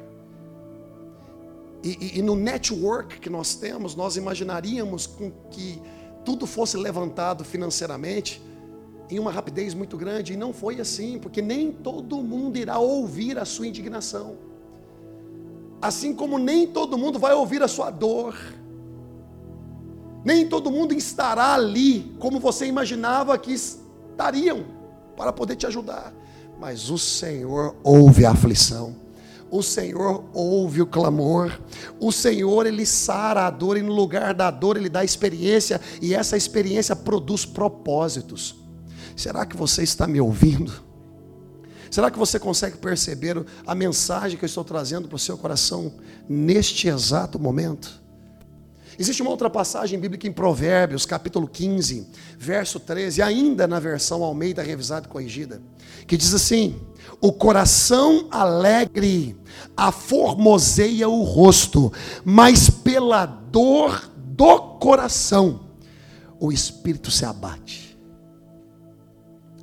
E, 1.84 1.98
e, 2.00 2.20
e, 2.20 2.22
no 2.22 2.36
network 2.36 3.20
que 3.20 3.30
nós 3.30 3.56
temos, 3.56 3.96
nós 3.96 4.18
imaginaríamos 4.18 5.08
com 5.08 5.32
que 5.50 5.82
tudo 6.26 6.46
fosse 6.46 6.76
levantado 6.76 7.46
financeiramente 7.46 8.42
em 9.10 9.18
uma 9.18 9.32
rapidez 9.32 9.74
muito 9.74 9.98
grande. 9.98 10.34
E 10.34 10.38
não 10.38 10.54
foi 10.54 10.80
assim, 10.80 11.18
porque 11.18 11.42
nem 11.42 11.72
todo 11.72 12.18
mundo 12.18 12.58
irá 12.58 12.78
ouvir 12.80 13.38
a 13.38 13.46
sua 13.46 13.66
indignação. 13.66 14.38
Assim 15.82 16.14
como 16.14 16.38
nem 16.38 16.68
todo 16.68 16.98
mundo 16.98 17.18
vai 17.18 17.34
ouvir 17.34 17.64
a 17.64 17.68
sua 17.68 17.90
dor. 17.90 18.36
Nem 20.26 20.48
todo 20.48 20.70
mundo 20.70 20.94
estará 20.94 21.54
ali 21.54 22.14
como 22.20 22.40
você 22.40 22.66
imaginava 22.66 23.38
que 23.38 23.54
estariam 23.54 24.66
para 25.16 25.32
poder 25.32 25.56
te 25.56 25.66
ajudar. 25.66 26.14
Mas 26.60 26.90
o 26.90 26.98
Senhor 26.98 27.78
ouve 27.82 28.26
a 28.26 28.32
aflição. 28.32 28.99
O 29.52 29.64
Senhor 29.64 30.26
ouve 30.34 30.82
o 30.82 30.86
clamor. 30.86 31.60
O 32.00 32.12
Senhor, 32.12 32.66
Ele 32.66 32.86
sara 32.86 33.48
a 33.48 33.50
dor 33.50 33.78
e 33.78 33.82
no 33.82 33.94
lugar 33.94 34.34
da 34.34 34.52
dor 34.52 34.78
Ele 34.78 34.90
dá 34.90 35.04
experiência. 35.04 35.82
E 36.02 36.14
essa 36.14 36.38
experiência 36.38 36.96
produz 36.96 37.46
propósitos. 37.46 38.56
Será 39.16 39.46
que 39.46 39.58
você 39.58 39.84
está 39.84 40.08
me 40.08 40.22
ouvindo? 40.22 40.72
Será 41.90 42.12
que 42.12 42.20
você 42.20 42.40
consegue 42.40 42.78
perceber 42.78 43.44
a 43.66 43.74
mensagem 43.74 44.38
que 44.38 44.46
eu 44.46 44.48
estou 44.48 44.64
trazendo 44.64 45.08
para 45.08 45.16
o 45.16 45.20
seu 45.20 45.38
coração 45.38 45.94
neste 46.28 46.88
exato 46.88 47.40
momento? 47.40 48.02
Existe 49.00 49.22
uma 49.22 49.32
outra 49.32 49.50
passagem 49.50 49.98
bíblica 49.98 50.28
em 50.28 50.32
Provérbios, 50.34 51.06
capítulo 51.06 51.48
15, 51.48 52.06
verso 52.38 52.82
13, 52.82 53.22
ainda 53.22 53.66
na 53.66 53.80
versão 53.80 54.22
Almeida 54.22 54.62
revisada 54.62 55.08
e 55.08 55.10
corrigida, 55.10 55.62
que 56.06 56.18
diz 56.18 56.34
assim: 56.34 56.78
O 57.22 57.32
coração 57.32 58.28
alegre 58.30 59.38
aformoseia 59.78 61.08
o 61.08 61.24
rosto, 61.24 61.94
mas 62.26 62.70
pela 62.70 63.26
dor 63.26 64.12
do 64.18 64.60
coração 64.80 65.62
o 66.38 66.52
espírito 66.52 67.10
se 67.10 67.24
abate. 67.24 67.98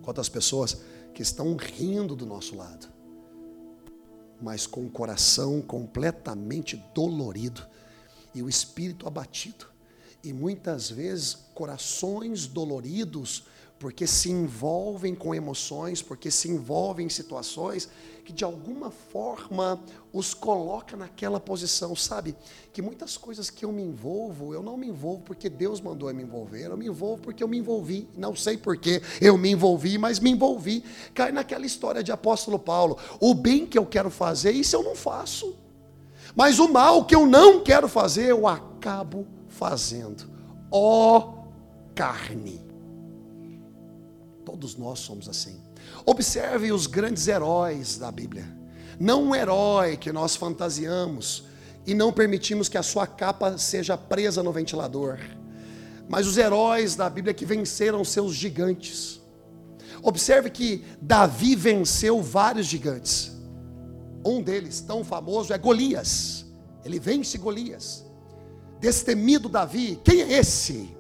Quantas 0.01 0.31
pessoas 0.31 0.79
que 1.13 1.21
estão 1.21 1.55
rindo 1.57 2.17
do 2.17 2.25
nosso 2.25 2.57
lado, 2.57 2.89
mas 4.41 4.67
com 4.67 4.87
o 4.87 4.91
coração 4.91 5.61
completamente 5.61 6.83
dolorido 6.95 7.76
e 8.37 8.43
o 8.43 8.49
espírito 8.49 9.09
abatido. 9.09 9.67
E 10.23 10.33
muitas 10.33 10.91
vezes 10.91 11.35
corações 11.55 12.47
doloridos, 12.47 13.45
porque 13.79 14.07
se 14.07 14.31
envolvem 14.31 15.15
com 15.15 15.35
emoções, 15.35 16.03
porque 16.03 16.31
se 16.31 16.49
envolvem 16.49 17.07
em 17.07 17.11
situações 17.11 17.89
que 18.25 18.33
de 18.33 18.43
alguma 18.43 18.91
forma 18.91 19.81
os 20.13 20.35
coloca 20.35 20.97
naquela 20.97 21.39
posição, 21.39 21.95
sabe? 21.95 22.35
Que 22.73 22.83
muitas 22.83 23.17
coisas 23.17 23.51
que 23.51 23.65
eu 23.65 23.71
me 23.71 23.83
envolvo, 23.83 24.53
eu 24.53 24.63
não 24.63 24.77
me 24.77 24.89
envolvo 24.89 25.23
porque 25.23 25.49
Deus 25.49 25.81
mandou 25.81 26.11
eu 26.11 26.15
me 26.15 26.25
envolver, 26.25 26.67
eu 26.67 26.77
me 26.77 26.87
envolvo 26.87 27.23
porque 27.23 27.45
eu 27.45 27.49
me 27.49 27.59
envolvi, 27.59 28.09
não 28.17 28.35
sei 28.35 28.57
porquê 28.57 29.01
eu 29.21 29.39
me 29.39 29.53
envolvi, 29.53 29.97
mas 29.97 30.19
me 30.19 30.31
envolvi. 30.31 30.83
Cai 31.15 31.31
naquela 31.31 31.65
história 31.65 32.03
de 32.03 32.11
apóstolo 32.11 32.59
Paulo, 32.59 32.99
o 33.21 33.33
bem 33.33 33.65
que 33.65 33.79
eu 33.79 33.87
quero 33.87 34.11
fazer, 34.11 34.51
isso 34.51 34.75
eu 34.75 34.83
não 34.83 34.97
faço. 34.97 35.57
Mas 36.37 36.59
o 36.59 36.69
mal 36.69 37.07
que 37.07 37.15
eu 37.15 37.27
não 37.27 37.65
quero 37.65 37.89
fazer, 37.89 38.27
eu 38.27 38.47
acabo 38.47 39.27
fazendo. 39.49 40.31
Ó 40.71 41.19
oh, 41.19 41.95
carne. 41.95 42.61
Todos 44.45 44.77
nós 44.77 44.99
somos 44.99 45.29
assim. 45.29 45.59
Observe 46.05 46.71
os 46.71 46.87
grandes 46.87 47.27
heróis 47.27 47.97
da 47.97 48.13
Bíblia. 48.13 48.47
Não 49.01 49.25
um 49.25 49.35
herói 49.35 49.97
que 49.97 50.13
nós 50.13 50.37
fantasiamos 50.37 51.45
e 51.87 51.95
não 51.95 52.13
permitimos 52.13 52.69
que 52.69 52.77
a 52.77 52.83
sua 52.83 53.07
capa 53.07 53.57
seja 53.57 53.97
presa 53.97 54.43
no 54.43 54.53
ventilador. 54.53 55.19
Mas 56.09 56.27
os 56.27 56.37
heróis 56.37 56.95
da 56.95 57.09
Bíblia 57.09 57.33
que 57.33 57.47
venceram 57.47 58.05
seus 58.05 58.35
gigantes. 58.35 59.21
Observe 60.03 60.51
que 60.51 60.85
Davi 61.01 61.57
venceu 61.57 62.23
vários 62.23 62.67
gigantes. 62.67 63.36
Um 64.27 64.43
deles, 64.43 64.81
tão 64.81 65.05
famoso, 65.05 65.53
é 65.53 65.59
Golias. 65.59 66.45
Ele 66.85 66.99
vence 66.99 67.39
Golias. 67.39 68.05
Destemido 68.81 69.49
Davi, 69.49 70.01
quem 70.05 70.23
é 70.23 70.39
esse? 70.39 70.97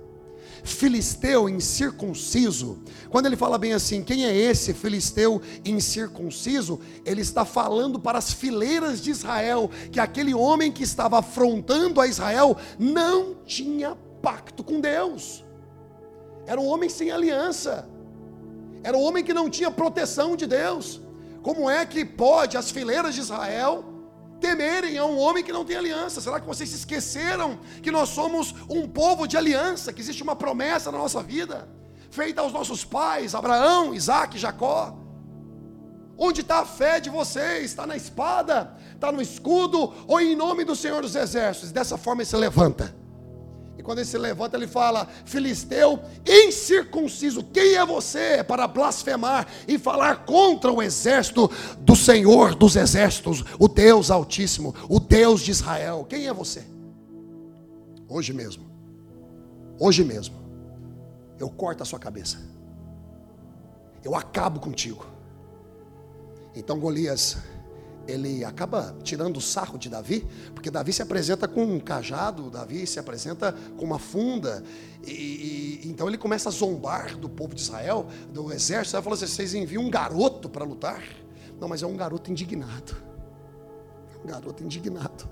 Filisteu 0.64 1.49
incircunciso. 1.49 2.78
Quando 3.11 3.26
ele 3.26 3.37
fala 3.37 3.56
bem 3.59 3.73
assim, 3.73 4.02
quem 4.02 4.25
é 4.25 4.35
esse 4.35 4.75
filisteu 4.75 5.40
incircunciso? 5.64 6.80
Ele 7.04 7.21
está 7.21 7.45
falando 7.45 8.00
para 8.00 8.18
as 8.18 8.33
fileiras 8.33 9.00
de 9.00 9.11
Israel 9.11 9.71
que 9.92 10.00
aquele 10.00 10.35
homem 10.35 10.73
que 10.73 10.83
estava 10.83 11.18
afrontando 11.18 12.00
a 12.00 12.06
Israel 12.06 12.56
não 12.78 13.35
tinha 13.45 13.97
pacto 14.21 14.64
com 14.64 14.80
Deus. 14.80 15.45
Era 16.47 16.61
um 16.61 16.66
homem 16.66 16.88
sem 16.88 17.11
aliança. 17.11 17.88
Era 18.83 18.97
um 18.97 19.02
homem 19.02 19.23
que 19.23 19.35
não 19.35 19.50
tinha 19.50 19.71
proteção 19.71 20.37
de 20.37 20.47
Deus. 20.47 21.00
Como 21.47 21.71
é 21.71 21.87
que 21.87 22.05
pode 22.05 22.57
as 22.57 22.73
fileiras 22.73 23.15
de 23.15 23.21
Israel 23.21 23.85
temerem 24.41 24.99
a 24.99 25.05
um 25.05 25.17
homem 25.17 25.45
que 25.45 25.53
não 25.53 25.65
tem 25.65 25.76
aliança? 25.76 26.21
Será 26.21 26.41
que 26.41 26.47
vocês 26.47 26.69
se 26.69 26.75
esqueceram 26.75 27.61
que 27.81 27.93
nós 27.93 28.09
somos 28.09 28.53
um 28.69 28.88
povo 28.88 29.29
de 29.29 29.37
aliança, 29.37 29.93
que 29.93 30.00
existe 30.00 30.25
uma 30.25 30.35
promessa 30.35 30.91
na 30.91 30.99
nossa 30.99 31.23
vida, 31.23 31.69
feita 32.11 32.41
aos 32.41 32.53
nossos 32.53 32.85
pais, 32.85 33.33
Abraão, 33.33 33.95
Isaac, 33.95 34.37
Jacó? 34.37 34.99
Onde 36.19 36.41
está 36.41 36.59
a 36.62 36.67
fé 36.67 36.99
de 36.99 37.11
vocês? 37.11 37.67
Está 37.67 37.87
na 37.87 37.95
espada? 37.95 38.76
Está 38.93 39.12
no 39.12 39.23
escudo? 39.23 39.95
Ou 40.09 40.21
em 40.21 40.35
nome 40.35 40.65
do 40.65 40.75
Senhor 40.75 41.00
dos 41.00 41.15
Exércitos? 41.15 41.71
Dessa 41.71 41.97
forma 41.97 42.23
ele 42.23 42.29
se 42.29 42.37
levanta 42.37 43.06
quando 43.87 43.99
ele 43.99 44.09
se 44.09 44.19
levanta, 44.19 44.57
ele 44.57 44.66
fala: 44.66 45.07
Filisteu 45.25 46.00
incircunciso, 46.26 47.45
quem 47.45 47.76
é 47.76 47.87
você 47.87 48.43
para 48.43 48.66
blasfemar 48.66 49.47
e 49.69 49.78
falar 49.78 50.26
contra 50.26 50.73
o 50.73 50.83
exército 50.83 51.49
do 51.78 51.95
Senhor 51.95 52.57
dos 52.57 52.75
exércitos, 52.75 53.45
o 53.61 53.69
Deus 53.69 54.11
Altíssimo, 54.11 54.75
o 54.88 54.99
Deus 54.99 55.40
de 55.40 55.52
Israel? 55.52 56.05
Quem 56.09 56.26
é 56.26 56.33
você? 56.33 56.64
Hoje 58.09 58.33
mesmo, 58.33 58.66
hoje 59.78 60.02
mesmo, 60.02 60.35
eu 61.38 61.49
corto 61.49 61.85
a 61.85 61.87
sua 61.87 62.00
cabeça, 62.00 62.38
eu 64.02 64.16
acabo 64.16 64.59
contigo. 64.59 65.07
Então 66.57 66.81
Golias 66.81 67.37
ele 68.07 68.45
acaba 68.45 68.97
tirando 69.03 69.37
o 69.37 69.41
sarro 69.41 69.79
de 69.79 69.89
Davi, 69.89 70.27
porque 70.55 70.71
Davi 70.71 70.93
se 70.93 71.03
apresenta 71.03 71.49
com 71.49 71.65
um 71.65 71.81
cajado, 71.81 72.51
Davi 72.51 72.87
se 72.87 72.99
apresenta 72.99 73.53
com 73.77 73.85
uma 73.85 73.99
funda, 73.99 74.63
e, 75.05 75.81
e 75.85 75.89
então 75.89 76.09
ele 76.09 76.19
começa 76.19 76.49
a 76.49 76.53
zombar 76.53 77.17
do 77.17 77.29
povo 77.29 77.55
de 77.55 77.61
Israel, 77.61 78.07
do 78.33 78.53
exército, 78.53 78.97
ele 78.97 79.03
fala 79.03 79.17
assim: 79.17 79.27
vocês 79.27 79.55
enviam 79.55 79.83
um 79.83 79.91
garoto 79.91 80.49
para 80.49 80.65
lutar? 80.65 81.03
Não, 81.61 81.69
mas 81.69 81.83
é 81.83 81.87
um 81.87 81.97
garoto 81.97 82.31
indignado. 82.31 82.97
É 84.15 84.25
um 84.25 84.27
garoto 84.27 84.63
indignado. 84.63 85.29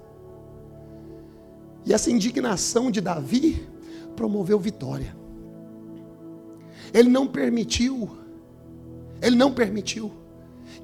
E 1.84 1.92
essa 1.92 2.10
indignação 2.10 2.90
de 2.90 3.00
Davi 3.00 3.68
promoveu 4.16 4.58
vitória. 4.58 5.14
Ele 6.92 7.08
não 7.08 7.26
permitiu, 7.26 8.16
ele 9.20 9.36
não 9.36 9.52
permitiu 9.52 10.23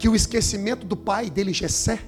que 0.00 0.08
o 0.08 0.16
esquecimento 0.16 0.86
do 0.86 0.96
pai 0.96 1.28
dele, 1.28 1.52
Jessé, 1.52 2.00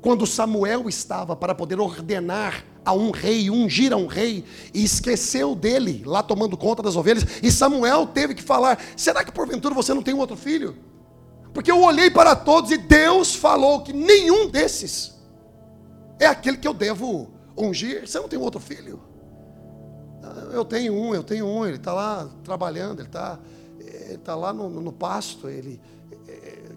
quando 0.00 0.26
Samuel 0.26 0.88
estava 0.88 1.36
para 1.36 1.54
poder 1.54 1.78
ordenar 1.78 2.64
a 2.84 2.92
um 2.92 3.12
rei, 3.12 3.48
ungir 3.48 3.92
a 3.92 3.96
um 3.96 4.08
rei, 4.08 4.44
e 4.74 4.82
esqueceu 4.82 5.54
dele, 5.54 6.02
lá 6.04 6.24
tomando 6.24 6.56
conta 6.56 6.82
das 6.82 6.96
ovelhas, 6.96 7.24
e 7.40 7.52
Samuel 7.52 8.08
teve 8.08 8.34
que 8.34 8.42
falar: 8.42 8.82
será 8.96 9.22
que 9.22 9.30
porventura 9.30 9.72
você 9.72 9.94
não 9.94 10.02
tem 10.02 10.12
um 10.12 10.18
outro 10.18 10.36
filho? 10.36 10.76
Porque 11.54 11.70
eu 11.70 11.80
olhei 11.84 12.10
para 12.10 12.34
todos 12.34 12.72
e 12.72 12.76
Deus 12.76 13.32
falou 13.32 13.82
que 13.82 13.92
nenhum 13.92 14.50
desses 14.50 15.14
é 16.18 16.26
aquele 16.26 16.56
que 16.56 16.66
eu 16.66 16.74
devo 16.74 17.30
ungir. 17.56 18.08
Você 18.08 18.18
não 18.18 18.28
tem 18.28 18.40
um 18.40 18.42
outro 18.42 18.58
filho? 18.58 19.00
Ah, 20.20 20.48
eu 20.52 20.64
tenho 20.64 20.92
um, 20.92 21.14
eu 21.14 21.22
tenho 21.22 21.46
um, 21.46 21.64
ele 21.64 21.76
está 21.76 21.92
lá 21.92 22.28
trabalhando, 22.42 22.98
ele 22.98 23.08
está 23.08 23.38
ele 23.78 24.18
tá 24.18 24.34
lá 24.34 24.52
no, 24.52 24.68
no 24.68 24.92
pasto, 24.92 25.48
ele 25.48 25.80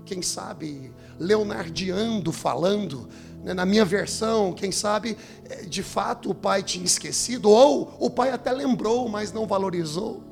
quem 0.08 0.22
sabe, 0.22 0.90
leonardiando, 1.20 2.32
falando, 2.32 3.10
né, 3.44 3.54
na 3.54 3.66
minha 3.66 3.84
versão, 3.84 4.54
quem 4.54 4.72
sabe, 4.72 5.18
é, 5.50 5.64
de 5.64 5.84
fato 5.84 6.32
o 6.32 6.36
pai 6.36 6.64
tinha 6.64 6.86
esquecido, 6.86 7.50
ou 7.50 7.94
o 8.00 8.10
pai 8.10 8.32
até 8.32 8.52
lembrou, 8.54 9.10
mas 9.10 9.34
não 9.34 9.46
valorizou. 9.46 10.24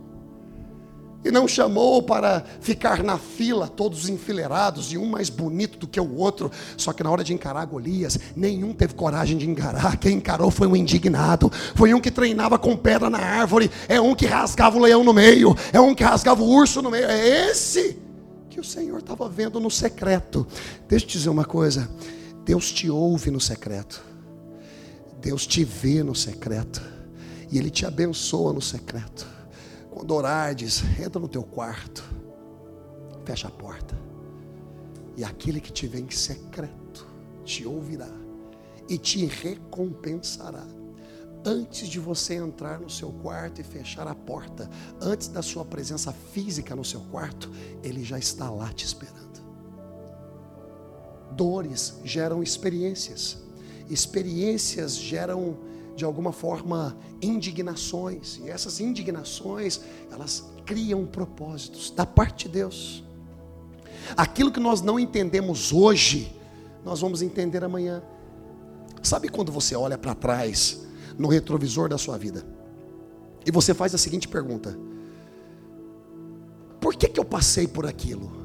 E 1.26 1.32
não 1.32 1.48
chamou 1.48 2.04
para 2.04 2.46
ficar 2.62 3.04
na 3.04 3.18
fila, 3.18 3.68
todos 3.68 4.08
enfileirados, 4.08 4.94
e 4.94 4.98
um 4.98 5.08
mais 5.08 5.28
bonito 5.28 5.78
do 5.80 5.88
que 5.88 6.00
o 6.00 6.16
outro. 6.16 6.52
Só 6.78 6.94
que 6.94 7.04
na 7.04 7.10
hora 7.10 7.24
de 7.24 7.34
encarar 7.34 7.66
Golias, 7.66 8.20
nenhum 8.36 8.74
teve 8.74 8.94
coragem 8.94 9.36
de 9.36 9.50
encarar. 9.50 9.98
Quem 9.98 10.18
encarou 10.18 10.52
foi 10.52 10.68
um 10.68 10.76
indignado. 10.76 11.52
Foi 11.74 11.96
um 11.96 12.00
que 12.00 12.12
treinava 12.12 12.60
com 12.60 12.78
pedra 12.78 13.10
na 13.10 13.18
árvore. 13.18 13.72
É 13.88 14.00
um 14.00 14.14
que 14.14 14.28
rasgava 14.28 14.78
o 14.78 14.82
leão 14.82 15.04
no 15.04 15.14
meio. 15.14 15.58
É 15.74 15.82
um 15.82 15.96
que 15.96 16.04
rasgava 16.04 16.44
o 16.44 16.48
urso 16.48 16.80
no 16.80 16.92
meio. 16.92 17.08
É 17.08 17.50
esse 17.50 18.05
que 18.56 18.62
o 18.62 18.64
Senhor 18.64 19.00
estava 19.00 19.28
vendo 19.28 19.60
no 19.60 19.70
secreto. 19.70 20.48
Deixa 20.88 21.04
eu 21.04 21.10
te 21.10 21.18
dizer 21.18 21.30
uma 21.30 21.44
coisa: 21.44 21.90
Deus 22.46 22.72
te 22.72 22.90
ouve 22.90 23.30
no 23.30 23.42
secreto, 23.42 24.02
Deus 25.20 25.46
te 25.46 25.66
vê 25.66 26.02
no 26.02 26.16
secreto, 26.16 26.82
e 27.52 27.58
Ele 27.58 27.70
te 27.70 27.86
abençoa 27.86 28.54
no 28.54 28.62
secreto. 28.62 29.28
quando 29.92 30.12
orardes, 30.12 30.82
entra 30.98 31.20
no 31.20 31.28
teu 31.28 31.44
quarto, 31.44 32.02
fecha 33.26 33.50
a 33.50 33.52
porta, 33.52 33.98
e 35.18 35.24
aquele 35.26 35.60
que 35.60 35.72
te 35.72 35.86
vê 35.86 36.00
em 36.00 36.10
secreto 36.10 37.06
te 37.44 37.66
ouvirá 37.66 38.10
e 38.88 38.98
te 38.98 39.26
recompensará. 39.26 40.66
Antes 41.48 41.88
de 41.88 42.00
você 42.00 42.34
entrar 42.34 42.80
no 42.80 42.90
seu 42.90 43.12
quarto 43.12 43.62
e 43.62 43.64
fechar 43.64 44.08
a 44.08 44.16
porta, 44.16 44.68
antes 45.00 45.28
da 45.28 45.44
sua 45.44 45.64
presença 45.64 46.12
física 46.12 46.76
no 46.76 46.84
seu 46.84 47.02
quarto, 47.12 47.52
ele 47.84 48.04
já 48.04 48.18
está 48.18 48.50
lá 48.50 48.74
te 48.74 48.84
esperando. 48.84 49.16
Dores 51.34 52.00
geram 52.04 52.42
experiências, 52.42 53.38
experiências 53.88 54.96
geram 54.96 55.58
de 55.96 56.04
alguma 56.04 56.32
forma 56.32 56.98
indignações, 57.22 58.40
e 58.44 58.50
essas 58.50 58.80
indignações, 58.80 59.82
elas 60.12 60.46
criam 60.66 61.06
propósitos 61.06 61.92
da 61.92 62.08
parte 62.08 62.48
de 62.48 62.54
Deus. 62.54 63.04
Aquilo 64.18 64.52
que 64.52 64.60
nós 64.60 64.82
não 64.82 65.00
entendemos 65.00 65.72
hoje, 65.72 66.36
nós 66.84 67.02
vamos 67.02 67.22
entender 67.22 67.64
amanhã. 67.64 68.02
Sabe 69.04 69.30
quando 69.30 69.52
você 69.52 69.76
olha 69.76 69.98
para 69.98 70.16
trás 70.16 70.85
no 71.18 71.28
retrovisor 71.28 71.90
da 71.90 71.98
sua 71.98 72.18
vida 72.18 72.46
e 73.46 73.52
você 73.52 73.74
faz 73.74 73.94
a 73.94 73.98
seguinte 73.98 74.28
pergunta: 74.28 74.78
Por 76.82 76.96
que, 76.96 77.08
que 77.08 77.20
eu 77.20 77.26
passei 77.26 77.68
por 77.68 77.86
aquilo? 77.86 78.44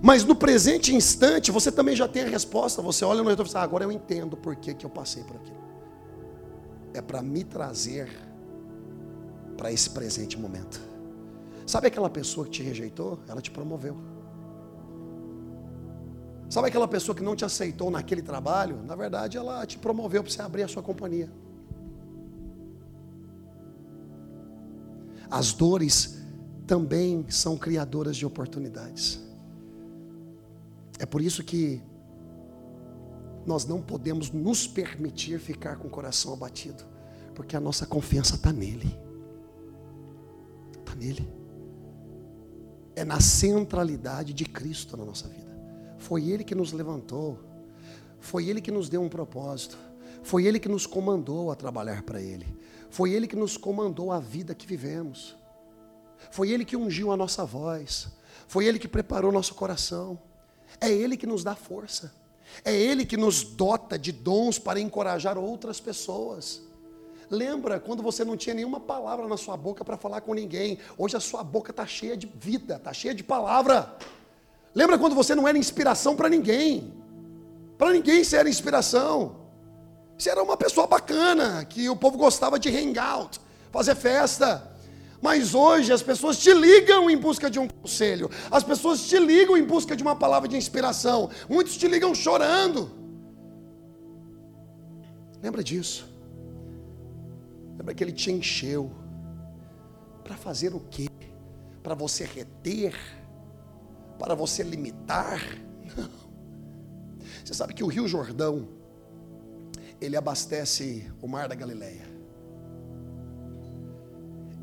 Mas 0.00 0.24
no 0.24 0.36
presente 0.36 0.94
instante 0.94 1.50
você 1.50 1.72
também 1.72 1.96
já 1.96 2.06
tem 2.06 2.22
a 2.22 2.28
resposta. 2.28 2.80
Você 2.80 3.04
olha 3.04 3.22
no 3.22 3.28
retrovisor, 3.28 3.60
ah, 3.60 3.64
agora 3.64 3.84
eu 3.84 3.90
entendo 3.90 4.36
por 4.36 4.54
que, 4.54 4.72
que 4.72 4.86
eu 4.86 4.90
passei 4.90 5.24
por 5.24 5.36
aquilo. 5.36 5.58
É 6.94 7.02
para 7.02 7.20
me 7.20 7.42
trazer 7.42 8.08
para 9.56 9.72
esse 9.72 9.90
presente 9.90 10.38
momento. 10.38 10.80
Sabe 11.66 11.88
aquela 11.88 12.08
pessoa 12.08 12.46
que 12.46 12.52
te 12.52 12.62
rejeitou? 12.62 13.18
Ela 13.26 13.40
te 13.40 13.50
promoveu. 13.50 13.96
Sabe 16.48 16.68
aquela 16.68 16.88
pessoa 16.88 17.14
que 17.14 17.22
não 17.22 17.34
te 17.34 17.44
aceitou 17.44 17.90
naquele 17.90 18.22
trabalho? 18.22 18.80
Na 18.86 18.94
verdade, 18.94 19.36
ela 19.36 19.66
te 19.66 19.76
promoveu 19.76 20.22
para 20.22 20.32
você 20.32 20.40
abrir 20.40 20.62
a 20.62 20.68
sua 20.68 20.82
companhia. 20.82 21.30
As 25.30 25.52
dores 25.52 26.18
também 26.66 27.24
são 27.28 27.56
criadoras 27.56 28.16
de 28.16 28.24
oportunidades. 28.24 29.20
É 30.98 31.06
por 31.06 31.20
isso 31.22 31.42
que 31.44 31.82
nós 33.46 33.64
não 33.64 33.80
podemos 33.80 34.30
nos 34.30 34.66
permitir 34.66 35.38
ficar 35.38 35.76
com 35.76 35.88
o 35.88 35.90
coração 35.90 36.34
abatido, 36.34 36.84
porque 37.34 37.56
a 37.56 37.60
nossa 37.60 37.86
confiança 37.86 38.34
está 38.34 38.52
nele. 38.52 38.94
Está 40.78 40.94
nele. 40.94 41.26
É 42.94 43.04
na 43.04 43.20
centralidade 43.20 44.34
de 44.34 44.44
Cristo 44.44 44.96
na 44.96 45.04
nossa 45.04 45.28
vida. 45.28 45.56
Foi 45.98 46.28
Ele 46.28 46.44
que 46.44 46.54
nos 46.54 46.72
levantou, 46.72 47.38
foi 48.20 48.48
Ele 48.48 48.60
que 48.60 48.70
nos 48.70 48.88
deu 48.88 49.00
um 49.00 49.08
propósito, 49.08 49.78
foi 50.28 50.44
Ele 50.44 50.60
que 50.60 50.68
nos 50.68 50.86
comandou 50.86 51.50
a 51.50 51.56
trabalhar 51.56 52.02
para 52.02 52.20
Ele, 52.20 52.46
foi 52.90 53.12
Ele 53.12 53.26
que 53.26 53.34
nos 53.34 53.56
comandou 53.56 54.12
a 54.12 54.20
vida 54.20 54.54
que 54.54 54.66
vivemos, 54.66 55.34
foi 56.30 56.50
Ele 56.50 56.66
que 56.66 56.76
ungiu 56.76 57.10
a 57.10 57.16
nossa 57.16 57.46
voz, 57.46 58.08
foi 58.46 58.66
Ele 58.66 58.78
que 58.78 58.86
preparou 58.86 59.32
nosso 59.32 59.54
coração, 59.54 60.18
é 60.78 60.92
Ele 60.92 61.16
que 61.16 61.26
nos 61.26 61.42
dá 61.42 61.54
força, 61.54 62.12
é 62.62 62.76
Ele 62.76 63.06
que 63.06 63.16
nos 63.16 63.42
dota 63.42 63.98
de 63.98 64.12
dons 64.12 64.58
para 64.58 64.78
encorajar 64.78 65.38
outras 65.38 65.80
pessoas. 65.80 66.60
Lembra 67.30 67.80
quando 67.80 68.02
você 68.02 68.22
não 68.22 68.36
tinha 68.36 68.54
nenhuma 68.54 68.80
palavra 68.80 69.26
na 69.26 69.36
sua 69.38 69.56
boca 69.56 69.82
para 69.82 69.96
falar 69.96 70.20
com 70.20 70.34
ninguém? 70.34 70.78
Hoje 70.98 71.16
a 71.16 71.20
sua 71.20 71.42
boca 71.42 71.70
está 71.70 71.86
cheia 71.86 72.16
de 72.18 72.26
vida, 72.26 72.76
está 72.76 72.92
cheia 72.92 73.14
de 73.14 73.24
palavra. 73.24 73.96
Lembra 74.74 74.98
quando 74.98 75.14
você 75.14 75.34
não 75.34 75.48
era 75.48 75.56
inspiração 75.56 76.14
para 76.14 76.28
ninguém? 76.28 76.92
Para 77.78 77.92
ninguém 77.92 78.22
você 78.22 78.36
era 78.36 78.48
inspiração. 78.48 79.47
Você 80.18 80.30
era 80.30 80.42
uma 80.42 80.56
pessoa 80.56 80.86
bacana, 80.86 81.64
que 81.64 81.88
o 81.88 81.94
povo 81.94 82.18
gostava 82.18 82.58
de 82.58 82.68
hangout, 82.68 83.40
fazer 83.70 83.94
festa. 83.94 84.70
Mas 85.22 85.54
hoje 85.54 85.92
as 85.92 86.02
pessoas 86.02 86.38
te 86.38 86.52
ligam 86.52 87.08
em 87.10 87.16
busca 87.16 87.50
de 87.50 87.58
um 87.58 87.68
conselho, 87.68 88.30
as 88.50 88.62
pessoas 88.62 89.06
te 89.06 89.18
ligam 89.18 89.56
em 89.56 89.64
busca 89.64 89.96
de 89.96 90.02
uma 90.02 90.16
palavra 90.16 90.48
de 90.48 90.56
inspiração. 90.56 91.30
Muitos 91.48 91.76
te 91.76 91.86
ligam 91.86 92.14
chorando. 92.14 92.90
Lembra 95.42 95.62
disso? 95.62 96.08
Lembra 97.76 97.94
que 97.94 98.02
ele 98.02 98.12
te 98.12 98.32
encheu 98.32 98.90
para 100.24 100.36
fazer 100.36 100.74
o 100.74 100.80
quê? 100.80 101.08
Para 101.82 101.94
você 101.94 102.24
reter 102.24 102.94
para 104.18 104.34
você 104.34 104.62
limitar. 104.62 105.40
Não. 105.96 106.28
Você 107.44 107.54
sabe 107.54 107.72
que 107.72 107.84
o 107.84 107.86
Rio 107.86 108.06
Jordão, 108.08 108.68
ele 110.00 110.16
abastece 110.16 111.10
o 111.20 111.28
Mar 111.28 111.48
da 111.48 111.54
Galileia. 111.54 112.06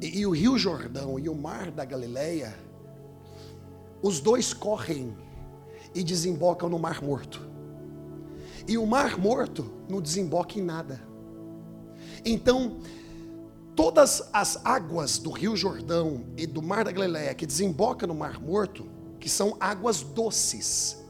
E, 0.02 0.20
e 0.20 0.26
o 0.26 0.32
Rio 0.32 0.58
Jordão 0.58 1.20
e 1.20 1.28
o 1.30 1.36
Mar 1.36 1.72
da 1.72 1.86
Galileia, 1.86 2.54
os 4.02 4.20
dois 4.20 4.54
correm 4.54 5.16
e 5.94 6.04
desembocam 6.04 6.70
no 6.70 6.78
Mar 6.78 7.02
Morto. 7.02 7.48
E 8.68 8.78
o 8.78 8.86
Mar 8.86 9.18
Morto 9.18 9.72
não 9.90 10.02
desemboca 10.02 10.58
em 10.58 10.62
nada. 10.62 11.02
Então, 12.24 12.80
todas 13.76 14.30
as 14.34 14.60
águas 14.66 15.18
do 15.18 15.32
Rio 15.32 15.56
Jordão 15.56 16.26
e 16.38 16.48
do 16.48 16.62
Mar 16.62 16.86
da 16.86 16.92
Galileia 16.92 17.34
que 17.34 17.46
desemboca 17.46 18.08
no 18.08 18.16
Mar 18.16 18.40
Morto, 18.40 18.88
que 19.20 19.30
são 19.30 19.56
águas 19.60 20.02
doces. 20.02 21.04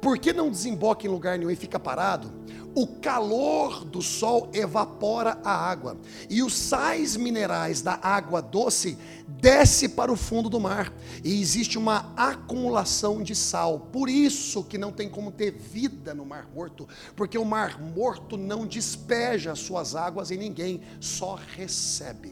Por 0.00 0.18
que 0.18 0.32
não 0.32 0.50
desemboca 0.50 1.06
em 1.06 1.10
lugar 1.10 1.38
nenhum 1.38 1.50
e 1.50 1.56
fica 1.56 1.78
parado? 1.78 2.32
O 2.78 2.86
calor 2.86 3.84
do 3.84 4.00
sol 4.00 4.50
evapora 4.54 5.40
a 5.42 5.50
água 5.50 5.96
e 6.30 6.44
os 6.44 6.54
sais 6.54 7.16
minerais 7.16 7.82
da 7.82 7.98
água 8.00 8.40
doce 8.40 8.96
desce 9.26 9.88
para 9.88 10.12
o 10.12 10.16
fundo 10.16 10.48
do 10.48 10.60
mar 10.60 10.92
e 11.24 11.40
existe 11.40 11.76
uma 11.76 12.12
acumulação 12.16 13.20
de 13.20 13.34
sal. 13.34 13.80
Por 13.80 14.08
isso 14.08 14.62
que 14.62 14.78
não 14.78 14.92
tem 14.92 15.08
como 15.08 15.32
ter 15.32 15.50
vida 15.50 16.14
no 16.14 16.24
mar 16.24 16.48
morto, 16.54 16.86
porque 17.16 17.36
o 17.36 17.44
mar 17.44 17.82
morto 17.82 18.36
não 18.36 18.64
despeja 18.64 19.56
suas 19.56 19.96
águas 19.96 20.30
em 20.30 20.38
ninguém, 20.38 20.80
só 21.00 21.34
recebe. 21.34 22.30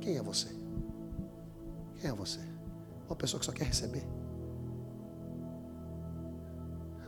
Quem 0.00 0.18
é 0.18 0.22
você? 0.22 0.50
Quem 2.00 2.10
é 2.10 2.14
você? 2.14 2.38
Uma 3.08 3.16
pessoa 3.16 3.40
que 3.40 3.46
só 3.46 3.50
quer 3.50 3.64
receber. 3.64 4.21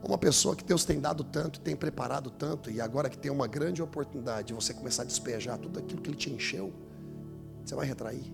Uma 0.07 0.19
pessoa 0.19 0.55
que 0.55 0.63
Deus 0.65 0.85
tem 0.85 1.01
dado 1.01 1.25
tanto, 1.25 1.61
tem 1.61 1.75
preparado 1.75 2.31
tanto, 2.31 2.71
e 2.71 2.81
agora 2.81 3.09
que 3.09 3.17
tem 3.17 3.31
uma 3.31 3.47
grande 3.47 3.83
oportunidade 3.83 4.49
de 4.49 4.55
você 4.55 4.75
começar 4.75 5.03
a 5.03 5.07
despejar 5.07 5.59
tudo 5.59 5.79
aquilo 5.79 6.03
que 6.03 6.11
Ele 6.11 6.17
te 6.17 6.31
encheu, 6.31 6.73
você 7.65 7.75
vai 7.75 7.87
retrair. 7.87 8.33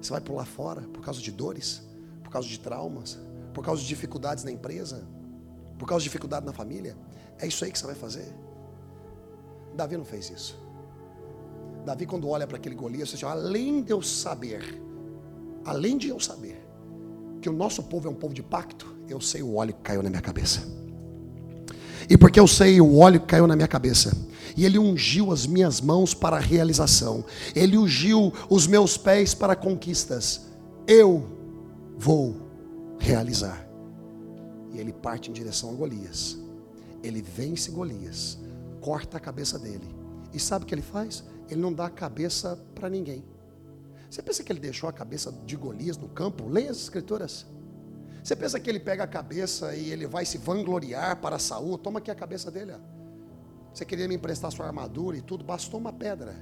Você 0.00 0.10
vai 0.10 0.20
pular 0.20 0.46
fora 0.46 0.82
por 0.82 1.02
causa 1.02 1.20
de 1.20 1.30
dores, 1.30 1.82
por 2.22 2.30
causa 2.30 2.48
de 2.48 2.58
traumas, 2.58 3.18
por 3.52 3.64
causa 3.64 3.82
de 3.82 3.88
dificuldades 3.88 4.44
na 4.44 4.50
empresa, 4.50 5.06
por 5.78 5.86
causa 5.86 6.02
de 6.02 6.08
dificuldade 6.08 6.46
na 6.46 6.52
família. 6.52 6.96
É 7.38 7.46
isso 7.46 7.64
aí 7.64 7.70
que 7.70 7.78
você 7.78 7.86
vai 7.86 7.94
fazer. 7.94 8.32
Davi 9.74 9.96
não 9.96 10.04
fez 10.04 10.30
isso. 10.30 10.58
Davi, 11.84 12.06
quando 12.06 12.28
olha 12.28 12.46
para 12.46 12.56
aquele 12.56 12.74
Golias, 12.74 13.08
diz 13.10 13.22
além 13.24 13.82
de 13.82 13.92
eu 13.92 14.00
saber 14.00 14.88
além 15.68 15.98
de 15.98 16.08
eu 16.08 16.18
saber 16.18 16.66
que 17.42 17.48
o 17.48 17.52
nosso 17.52 17.82
povo 17.82 18.08
é 18.08 18.10
um 18.10 18.14
povo 18.14 18.32
de 18.32 18.42
pacto, 18.42 18.97
eu 19.08 19.20
sei 19.20 19.42
o 19.42 19.56
óleo 19.56 19.74
que 19.74 19.80
caiu 19.80 20.02
na 20.02 20.10
minha 20.10 20.22
cabeça. 20.22 20.62
E 22.08 22.16
porque 22.16 22.38
eu 22.38 22.46
sei 22.46 22.80
o 22.80 22.98
óleo 22.98 23.20
que 23.20 23.26
caiu 23.26 23.46
na 23.46 23.56
minha 23.56 23.68
cabeça, 23.68 24.16
e 24.56 24.64
ele 24.64 24.78
ungiu 24.78 25.32
as 25.32 25.46
minhas 25.46 25.80
mãos 25.80 26.14
para 26.14 26.36
a 26.36 26.40
realização, 26.40 27.24
ele 27.54 27.76
ungiu 27.76 28.32
os 28.48 28.66
meus 28.66 28.96
pés 28.96 29.34
para 29.34 29.54
conquistas, 29.54 30.46
eu 30.86 31.24
vou 31.96 32.36
realizar. 32.98 33.68
E 34.72 34.78
ele 34.78 34.92
parte 34.92 35.30
em 35.30 35.32
direção 35.32 35.70
a 35.70 35.74
Golias. 35.74 36.38
Ele 37.02 37.22
vence 37.22 37.70
Golias, 37.70 38.38
corta 38.80 39.16
a 39.16 39.20
cabeça 39.20 39.58
dele. 39.58 39.86
E 40.32 40.38
sabe 40.40 40.64
o 40.64 40.66
que 40.66 40.74
ele 40.74 40.82
faz? 40.82 41.24
Ele 41.48 41.60
não 41.60 41.72
dá 41.72 41.86
a 41.86 41.90
cabeça 41.90 42.58
para 42.74 42.88
ninguém. 42.88 43.24
Você 44.10 44.22
pensa 44.22 44.42
que 44.42 44.50
ele 44.50 44.60
deixou 44.60 44.88
a 44.88 44.92
cabeça 44.92 45.32
de 45.44 45.56
Golias 45.56 45.96
no 45.96 46.08
campo? 46.08 46.48
Leia 46.48 46.70
as 46.70 46.78
escrituras. 46.78 47.46
Você 48.28 48.36
pensa 48.36 48.60
que 48.60 48.68
ele 48.68 48.78
pega 48.78 49.04
a 49.04 49.06
cabeça 49.06 49.74
e 49.74 49.90
ele 49.90 50.06
vai 50.06 50.26
se 50.26 50.36
vangloriar 50.36 51.18
para 51.18 51.38
Saul? 51.38 51.78
Toma 51.78 51.98
aqui 51.98 52.10
a 52.10 52.14
cabeça 52.14 52.50
dele. 52.50 52.72
Ó. 52.72 52.78
Você 53.72 53.86
queria 53.86 54.06
me 54.06 54.16
emprestar 54.16 54.52
sua 54.52 54.66
armadura 54.66 55.16
e 55.16 55.22
tudo? 55.22 55.42
Bastou 55.42 55.80
uma 55.80 55.94
pedra. 55.94 56.36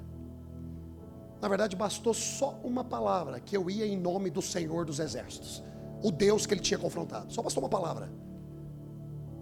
Na 1.40 1.46
verdade, 1.46 1.76
bastou 1.76 2.12
só 2.12 2.58
uma 2.64 2.82
palavra: 2.82 3.38
que 3.38 3.56
eu 3.56 3.70
ia 3.70 3.86
em 3.86 3.96
nome 3.96 4.30
do 4.30 4.42
Senhor 4.42 4.84
dos 4.84 4.98
Exércitos, 4.98 5.62
o 6.02 6.10
Deus 6.10 6.44
que 6.44 6.54
ele 6.54 6.60
tinha 6.60 6.76
confrontado. 6.76 7.32
Só 7.32 7.40
bastou 7.40 7.62
uma 7.62 7.70
palavra. 7.70 8.10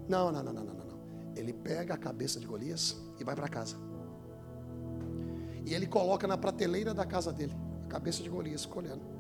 Não, 0.07 0.31
não, 0.31 0.43
não, 0.43 0.53
não, 0.53 0.65
não, 0.65 0.75
não. 0.75 1.01
Ele 1.35 1.55
pega 1.55 1.95
a 1.95 1.97
cabeça 1.97 2.39
de 2.39 2.47
Golias 2.47 2.95
e 3.19 3.25
vai 3.25 3.35
para 3.35 3.49
casa. 3.49 3.77
E 5.65 5.73
ele 5.73 5.87
coloca 5.87 6.27
na 6.27 6.37
prateleira 6.37 6.93
da 6.93 7.07
casa 7.07 7.33
dele, 7.33 7.57
a 7.87 7.89
cabeça 7.89 8.23
de 8.23 8.29
Golias, 8.29 8.61
escolhendo. 8.61 9.14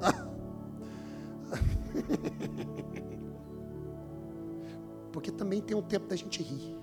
Porque 5.12 5.30
também 5.30 5.62
tem 5.62 5.76
um 5.76 5.82
tempo 5.82 6.06
da 6.06 6.16
gente 6.16 6.42
rir. 6.42 6.76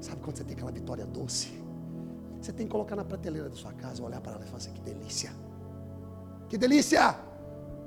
Sabe 0.00 0.20
quando 0.22 0.36
você 0.36 0.44
tem 0.44 0.54
aquela 0.54 0.72
vitória 0.72 1.06
doce? 1.06 1.62
Você 2.40 2.52
tem 2.52 2.66
que 2.66 2.72
colocar 2.72 2.94
na 2.94 3.04
prateleira 3.04 3.48
da 3.48 3.56
sua 3.56 3.72
casa, 3.72 4.02
olhar 4.02 4.20
para 4.20 4.34
ela 4.34 4.42
e 4.42 4.46
falar 4.46 4.58
assim: 4.58 4.72
que 4.72 4.82
delícia! 4.82 5.32
Que 6.48 6.58
delícia! 6.58 7.18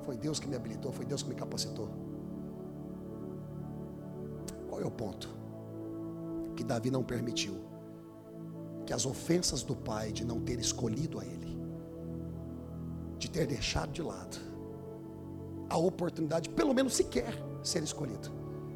Foi 0.04 0.18
Deus 0.18 0.40
que 0.40 0.48
me 0.48 0.56
habilitou, 0.56 0.92
foi 0.92 1.06
Deus 1.06 1.22
que 1.22 1.30
me 1.30 1.36
capacitou. 1.36 1.90
Qual 4.70 4.82
é 4.82 4.86
o 4.86 4.92
ponto? 4.92 5.30
Que 6.56 6.64
Davi 6.64 6.90
não 6.90 7.04
permitiu 7.04 7.56
que 8.86 8.94
as 8.94 9.06
ofensas 9.06 9.64
do 9.64 9.76
pai 9.76 10.12
de 10.12 10.24
não 10.24 10.40
ter 10.40 10.60
escolhido 10.60 11.20
a 11.20 11.26
ele, 11.26 11.57
de 13.28 13.32
ter 13.32 13.46
deixado 13.46 13.92
de 13.92 14.02
lado 14.02 14.38
a 15.70 15.78
oportunidade, 15.78 16.50
pelo 16.50 16.74
menos 16.74 16.96
sequer, 16.96 17.34
ser 17.62 17.84
escolhido. 17.84 18.32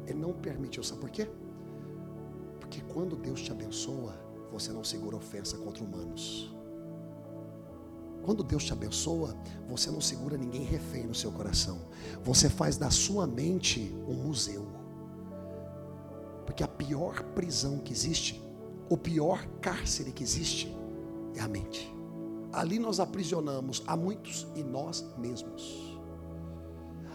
Ele 0.06 0.18
não 0.18 0.34
permitiu, 0.34 0.82
sabe 0.84 1.00
por 1.00 1.10
quê? 1.10 1.26
Porque 2.60 2.82
quando 2.92 3.16
Deus 3.16 3.40
te 3.40 3.50
abençoa, 3.50 4.14
você 4.50 4.70
não 4.70 4.84
segura 4.84 5.16
ofensa 5.16 5.56
contra 5.56 5.82
humanos. 5.82 6.54
Quando 8.22 8.44
Deus 8.44 8.64
te 8.64 8.72
abençoa, 8.74 9.34
você 9.66 9.90
não 9.90 10.02
segura 10.02 10.36
ninguém 10.36 10.64
refém 10.64 11.06
no 11.06 11.14
seu 11.14 11.32
coração. 11.32 11.80
Você 12.22 12.50
faz 12.50 12.76
da 12.76 12.90
sua 12.90 13.26
mente 13.26 13.92
um 14.06 14.14
museu. 14.14 14.66
Porque 16.44 16.62
a 16.62 16.68
pior 16.68 17.22
prisão 17.34 17.78
que 17.78 17.92
existe, 17.92 18.40
o 18.90 18.98
pior 18.98 19.46
cárcere 19.62 20.12
que 20.12 20.22
existe, 20.22 20.76
é 21.34 21.40
a 21.40 21.48
mente. 21.48 22.01
Ali 22.52 22.78
nós 22.78 23.00
aprisionamos 23.00 23.82
a 23.86 23.96
muitos 23.96 24.46
e 24.54 24.62
nós 24.62 25.04
mesmos. 25.16 25.98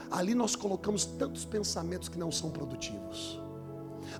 Ali 0.09 0.33
nós 0.33 0.55
colocamos 0.55 1.05
tantos 1.05 1.45
pensamentos 1.45 2.09
que 2.09 2.17
não 2.17 2.31
são 2.31 2.49
produtivos. 2.49 3.39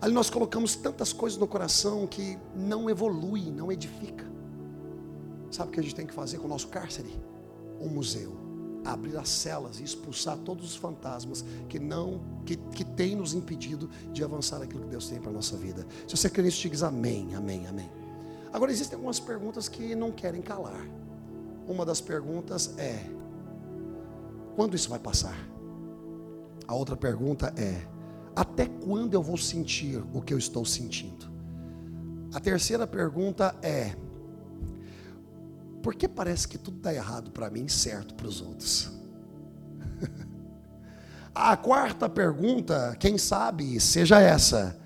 Ali 0.02 0.14
nós 0.14 0.30
colocamos 0.30 0.76
tantas 0.76 1.12
coisas 1.12 1.40
no 1.40 1.48
coração 1.48 2.06
que 2.06 2.38
não 2.56 2.90
evolui, 2.90 3.50
não 3.50 3.72
edifica. 3.72 4.26
Sabe 5.50 5.70
o 5.70 5.74
que 5.74 5.80
a 5.80 5.84
gente 5.84 5.96
tem 5.96 6.06
que 6.06 6.14
fazer 6.14 6.38
com 6.38 6.46
o 6.46 6.50
nosso 6.50 6.68
cárcere? 6.68 7.10
Um 7.80 7.88
museu. 7.88 8.36
Abrir 8.86 9.18
as 9.18 9.30
celas 9.30 9.80
e 9.80 9.84
expulsar 9.84 10.38
todos 10.38 10.66
os 10.66 10.76
fantasmas 10.76 11.44
que 11.68 11.80
não 11.80 12.22
que, 12.46 12.56
que 12.56 12.86
tem 12.86 13.16
nos 13.16 13.34
impedido 13.34 13.90
de 14.14 14.24
avançar 14.24 14.62
aquilo 14.62 14.84
que 14.84 14.90
Deus 14.90 15.10
tem 15.10 15.20
para 15.20 15.32
a 15.32 15.34
nossa 15.34 15.58
vida. 15.58 15.86
Se 16.08 16.16
você 16.16 16.30
crê 16.30 16.44
nisso, 16.44 16.62
diga 16.62 16.88
amém, 16.88 17.34
amém, 17.34 17.66
amém. 17.66 17.90
Agora 18.54 18.72
existem 18.72 18.96
algumas 18.96 19.20
perguntas 19.20 19.68
que 19.68 19.96
não 19.96 20.12
querem 20.12 20.42
calar. 20.42 20.86
Uma 21.68 21.86
das 21.86 22.00
perguntas 22.00 22.74
é: 22.78 23.06
quando 24.56 24.76
isso 24.76 24.90
vai 24.90 25.00
passar? 25.00 25.38
A 26.68 26.74
outra 26.74 26.96
pergunta 26.96 27.54
é: 27.58 27.86
até 28.36 28.66
quando 28.66 29.14
eu 29.14 29.22
vou 29.22 29.38
sentir 29.38 30.04
o 30.14 30.22
que 30.22 30.34
eu 30.34 30.38
estou 30.38 30.64
sentindo? 30.64 31.28
A 32.34 32.40
terceira 32.40 32.88
pergunta 32.88 33.56
é: 33.62 33.96
por 35.84 35.94
que 35.94 36.08
parece 36.08 36.48
que 36.48 36.58
tudo 36.58 36.80
dá 36.80 36.94
errado 36.94 37.32
para 37.32 37.50
mim 37.50 37.66
e 37.66 37.70
certo 37.70 38.14
para 38.16 38.28
os 38.28 38.42
outros? 38.42 38.92
A 41.36 41.56
quarta 41.56 42.10
pergunta, 42.10 42.96
quem 43.00 43.18
sabe, 43.18 43.80
seja 43.80 44.20
essa: 44.20 44.80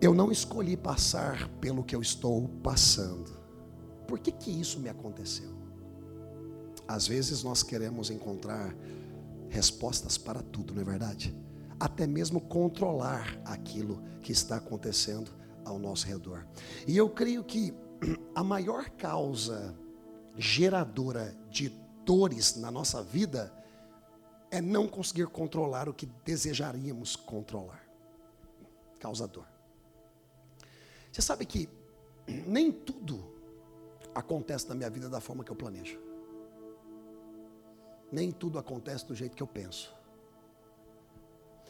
eu 0.00 0.12
não 0.12 0.30
escolhi 0.30 0.76
passar 0.76 1.48
pelo 1.60 1.82
que 1.82 1.96
eu 1.96 2.02
estou 2.02 2.48
passando. 2.62 3.37
Por 4.08 4.18
que 4.18 4.32
que 4.32 4.50
isso 4.50 4.80
me 4.80 4.88
aconteceu? 4.88 5.50
Às 6.88 7.06
vezes 7.06 7.42
nós 7.42 7.62
queremos 7.62 8.10
encontrar 8.10 8.74
respostas 9.50 10.16
para 10.16 10.42
tudo, 10.42 10.74
não 10.74 10.80
é 10.80 10.84
verdade? 10.84 11.36
Até 11.78 12.06
mesmo 12.06 12.40
controlar 12.40 13.38
aquilo 13.44 14.02
que 14.22 14.32
está 14.32 14.56
acontecendo 14.56 15.30
ao 15.62 15.78
nosso 15.78 16.06
redor. 16.06 16.46
E 16.86 16.96
eu 16.96 17.10
creio 17.10 17.44
que 17.44 17.74
a 18.34 18.42
maior 18.42 18.88
causa 18.90 19.76
geradora 20.38 21.36
de 21.50 21.68
dores 22.06 22.56
na 22.56 22.70
nossa 22.70 23.02
vida 23.02 23.52
é 24.50 24.62
não 24.62 24.88
conseguir 24.88 25.26
controlar 25.26 25.86
o 25.86 25.92
que 25.92 26.06
desejaríamos 26.24 27.14
controlar. 27.14 27.86
Causa 28.98 29.28
dor. 29.28 29.46
Você 31.12 31.20
sabe 31.20 31.44
que 31.44 31.68
nem 32.26 32.72
tudo 32.72 33.37
acontece 34.18 34.68
na 34.68 34.74
minha 34.74 34.90
vida 34.90 35.08
da 35.08 35.20
forma 35.20 35.44
que 35.44 35.50
eu 35.50 35.56
planejo. 35.56 35.98
Nem 38.10 38.32
tudo 38.32 38.58
acontece 38.58 39.06
do 39.06 39.14
jeito 39.14 39.36
que 39.36 39.42
eu 39.42 39.46
penso. 39.46 39.94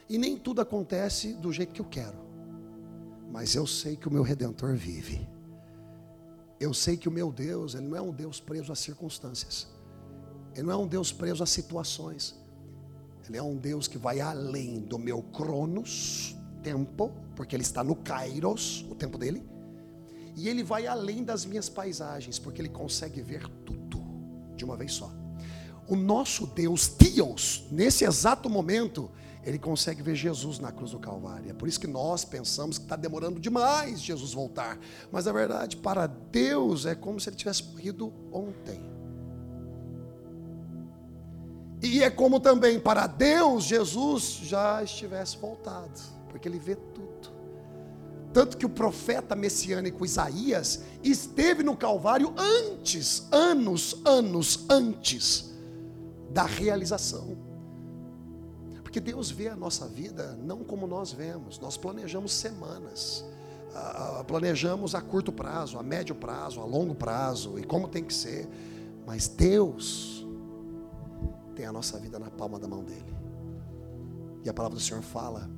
E 0.08 0.16
nem 0.16 0.36
tudo 0.38 0.60
acontece 0.60 1.34
do 1.34 1.52
jeito 1.52 1.74
que 1.74 1.80
eu 1.80 1.86
quero. 1.86 2.16
Mas 3.30 3.54
eu 3.54 3.66
sei 3.66 3.96
que 3.96 4.08
o 4.08 4.12
meu 4.12 4.22
redentor 4.22 4.74
vive. 4.74 5.28
Eu 6.58 6.72
sei 6.72 6.96
que 6.96 7.08
o 7.08 7.12
meu 7.12 7.30
Deus, 7.30 7.74
ele 7.74 7.86
não 7.86 7.96
é 7.96 8.00
um 8.00 8.12
Deus 8.12 8.40
preso 8.40 8.72
às 8.72 8.78
circunstâncias. 8.78 9.68
Ele 10.54 10.62
não 10.62 10.72
é 10.72 10.76
um 10.76 10.86
Deus 10.86 11.12
preso 11.12 11.42
às 11.42 11.50
situações. 11.50 12.34
Ele 13.28 13.36
é 13.36 13.42
um 13.42 13.56
Deus 13.56 13.86
que 13.86 13.98
vai 13.98 14.20
além 14.20 14.80
do 14.80 14.98
meu 14.98 15.22
cronos, 15.22 16.34
tempo, 16.62 17.12
porque 17.36 17.54
ele 17.54 17.62
está 17.62 17.84
no 17.84 17.94
kairos, 17.94 18.86
o 18.90 18.94
tempo 18.94 19.18
dele. 19.18 19.46
E 20.38 20.48
ele 20.48 20.62
vai 20.62 20.86
além 20.86 21.24
das 21.24 21.44
minhas 21.44 21.68
paisagens, 21.68 22.38
porque 22.38 22.62
ele 22.62 22.68
consegue 22.68 23.20
ver 23.20 23.48
tudo 23.66 24.00
de 24.54 24.64
uma 24.64 24.76
vez 24.76 24.92
só. 24.92 25.10
O 25.88 25.96
nosso 25.96 26.46
Deus, 26.46 26.86
Deus, 26.86 27.66
nesse 27.72 28.04
exato 28.04 28.48
momento, 28.48 29.10
ele 29.42 29.58
consegue 29.58 30.00
ver 30.00 30.14
Jesus 30.14 30.60
na 30.60 30.70
cruz 30.70 30.92
do 30.92 31.00
Calvário. 31.00 31.50
É 31.50 31.54
por 31.54 31.66
isso 31.66 31.80
que 31.80 31.88
nós 31.88 32.24
pensamos 32.24 32.78
que 32.78 32.84
está 32.84 32.94
demorando 32.94 33.40
demais 33.40 34.00
Jesus 34.00 34.32
voltar. 34.32 34.78
Mas 35.10 35.26
a 35.26 35.32
verdade, 35.32 35.76
para 35.76 36.06
Deus, 36.06 36.86
é 36.86 36.94
como 36.94 37.18
se 37.18 37.28
ele 37.28 37.36
tivesse 37.36 37.64
morrido 37.64 38.12
ontem. 38.32 38.80
E 41.82 42.00
é 42.04 42.10
como 42.10 42.38
também 42.38 42.78
para 42.78 43.08
Deus, 43.08 43.64
Jesus 43.64 44.38
já 44.44 44.84
estivesse 44.84 45.36
voltado, 45.36 46.00
porque 46.28 46.46
ele 46.48 46.60
vê 46.60 46.76
tudo. 46.76 47.27
Tanto 48.32 48.56
que 48.56 48.66
o 48.66 48.68
profeta 48.68 49.34
messiânico 49.34 50.04
Isaías 50.04 50.82
esteve 51.02 51.62
no 51.62 51.76
Calvário 51.76 52.34
antes, 52.36 53.26
anos, 53.32 54.00
anos 54.04 54.66
antes 54.68 55.52
da 56.30 56.44
realização. 56.44 57.36
Porque 58.82 59.00
Deus 59.00 59.30
vê 59.30 59.48
a 59.48 59.56
nossa 59.56 59.86
vida 59.86 60.38
não 60.42 60.64
como 60.64 60.86
nós 60.86 61.12
vemos, 61.12 61.58
nós 61.58 61.76
planejamos 61.76 62.32
semanas, 62.32 63.24
planejamos 64.26 64.94
a 64.94 65.00
curto 65.00 65.30
prazo, 65.32 65.78
a 65.78 65.82
médio 65.82 66.14
prazo, 66.14 66.60
a 66.60 66.64
longo 66.64 66.94
prazo 66.94 67.58
e 67.58 67.64
como 67.64 67.86
tem 67.88 68.02
que 68.02 68.14
ser, 68.14 68.48
mas 69.06 69.28
Deus 69.28 70.26
tem 71.54 71.66
a 71.66 71.72
nossa 71.72 71.98
vida 71.98 72.18
na 72.18 72.30
palma 72.30 72.58
da 72.58 72.66
mão 72.66 72.82
dele. 72.82 73.14
E 74.44 74.48
a 74.48 74.54
palavra 74.54 74.78
do 74.78 74.82
Senhor 74.82 75.02
fala 75.02 75.50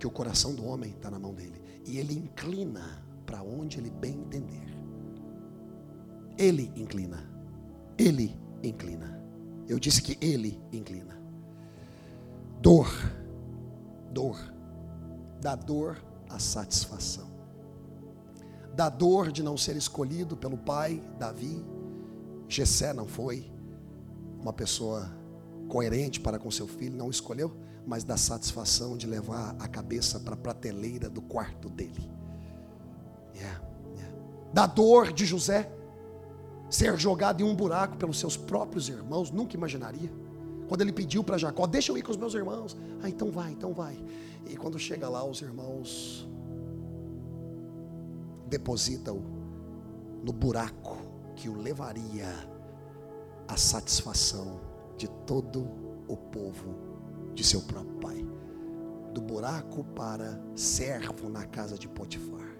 que 0.00 0.06
o 0.06 0.10
coração 0.10 0.54
do 0.54 0.64
homem 0.64 0.92
está 0.92 1.10
na 1.10 1.18
mão 1.18 1.34
dele 1.34 1.62
e 1.84 1.98
ele 1.98 2.14
inclina 2.14 3.04
para 3.26 3.42
onde 3.42 3.78
ele 3.78 3.90
bem 3.90 4.14
entender. 4.14 4.66
Ele 6.38 6.72
inclina, 6.74 7.30
ele 7.98 8.34
inclina. 8.62 9.20
Eu 9.68 9.78
disse 9.78 10.00
que 10.00 10.16
ele 10.24 10.58
inclina. 10.72 11.20
Dor, 12.62 12.90
dor, 14.10 14.38
da 15.38 15.54
dor 15.54 16.02
a 16.30 16.38
satisfação, 16.38 17.28
da 18.74 18.88
dor 18.88 19.30
de 19.30 19.42
não 19.42 19.56
ser 19.56 19.76
escolhido 19.76 20.36
pelo 20.36 20.56
pai 20.56 21.02
Davi. 21.18 21.62
Jessé 22.48 22.94
não 22.94 23.06
foi 23.06 23.52
uma 24.40 24.52
pessoa 24.52 25.10
coerente 25.68 26.20
para 26.20 26.38
com 26.38 26.50
seu 26.50 26.66
filho, 26.66 26.96
não 26.96 27.10
escolheu, 27.10 27.54
mas 27.86 28.04
da 28.04 28.16
satisfação 28.16 28.96
de 28.96 29.06
levar 29.06 29.56
a 29.58 29.66
cabeça 29.66 30.20
para 30.20 30.34
a 30.34 30.36
prateleira 30.36 31.08
do 31.08 31.22
quarto 31.22 31.68
dele. 31.68 32.10
Yeah, 33.34 33.60
yeah. 33.96 34.16
Da 34.52 34.66
dor 34.66 35.12
de 35.12 35.24
José 35.24 35.70
ser 36.68 36.96
jogado 36.96 37.40
em 37.40 37.44
um 37.44 37.54
buraco 37.54 37.96
pelos 37.96 38.18
seus 38.18 38.36
próprios 38.36 38.88
irmãos, 38.88 39.30
nunca 39.30 39.56
imaginaria. 39.56 40.10
Quando 40.68 40.82
ele 40.82 40.92
pediu 40.92 41.24
para 41.24 41.36
Jacó, 41.36 41.66
deixa 41.66 41.90
eu 41.90 41.98
ir 41.98 42.02
com 42.02 42.12
os 42.12 42.16
meus 42.16 42.32
irmãos. 42.32 42.76
Ah, 43.02 43.08
então 43.08 43.30
vai, 43.30 43.50
então 43.50 43.72
vai. 43.72 43.98
E 44.48 44.56
quando 44.56 44.78
chega 44.78 45.08
lá, 45.08 45.24
os 45.24 45.42
irmãos 45.42 46.28
depositam 48.48 49.20
no 50.22 50.32
buraco 50.32 50.96
que 51.34 51.48
o 51.48 51.56
levaria 51.56 52.28
à 53.48 53.56
satisfação 53.56 54.60
de 54.96 55.08
todo 55.26 55.68
o 56.06 56.16
povo 56.16 56.89
de 57.34 57.44
seu 57.44 57.60
próprio 57.62 57.96
pai. 57.98 58.26
do 59.12 59.20
buraco 59.20 59.82
para 59.84 60.40
servo 60.54 61.28
na 61.28 61.44
casa 61.44 61.76
de 61.76 61.88
Potifar, 61.88 62.56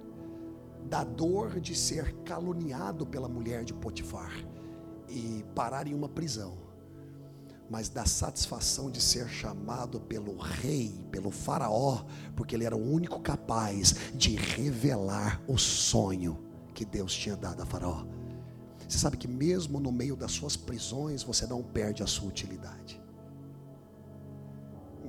da 0.89 1.05
dor 1.05 1.61
de 1.61 1.77
ser 1.77 2.13
caluniado 2.25 3.07
pela 3.07 3.29
mulher 3.29 3.65
de 3.65 3.73
Potifar 3.73 4.33
e 5.09 5.45
parar 5.55 5.87
em 5.87 5.95
uma 5.95 6.09
prisão, 6.09 6.59
mas 7.71 7.89
da 7.89 8.05
satisfação 8.05 8.91
de 8.91 9.01
ser 9.01 9.29
chamado 9.29 10.01
pelo 10.01 10.37
rei, 10.37 11.05
pelo 11.13 11.31
faraó, 11.31 12.05
porque 12.35 12.57
ele 12.57 12.65
era 12.65 12.77
o 12.77 12.93
único 12.93 13.21
capaz 13.21 13.95
de 14.15 14.35
revelar 14.35 15.41
o 15.47 15.57
sonho 15.57 16.37
que 16.75 16.85
Deus 16.85 17.15
tinha 17.15 17.37
dado 17.37 17.63
a 17.63 17.67
faraó. 17.67 18.05
Você 18.89 18.99
sabe 18.99 19.17
que 19.17 19.29
mesmo 19.29 19.79
no 19.79 19.93
meio 19.93 20.17
das 20.17 20.33
suas 20.33 20.57
prisões, 20.57 21.23
você 21.23 21.47
não 21.47 21.63
perde 21.63 22.03
a 22.03 22.09
sua 22.09 22.29
utilidade. 22.29 23.01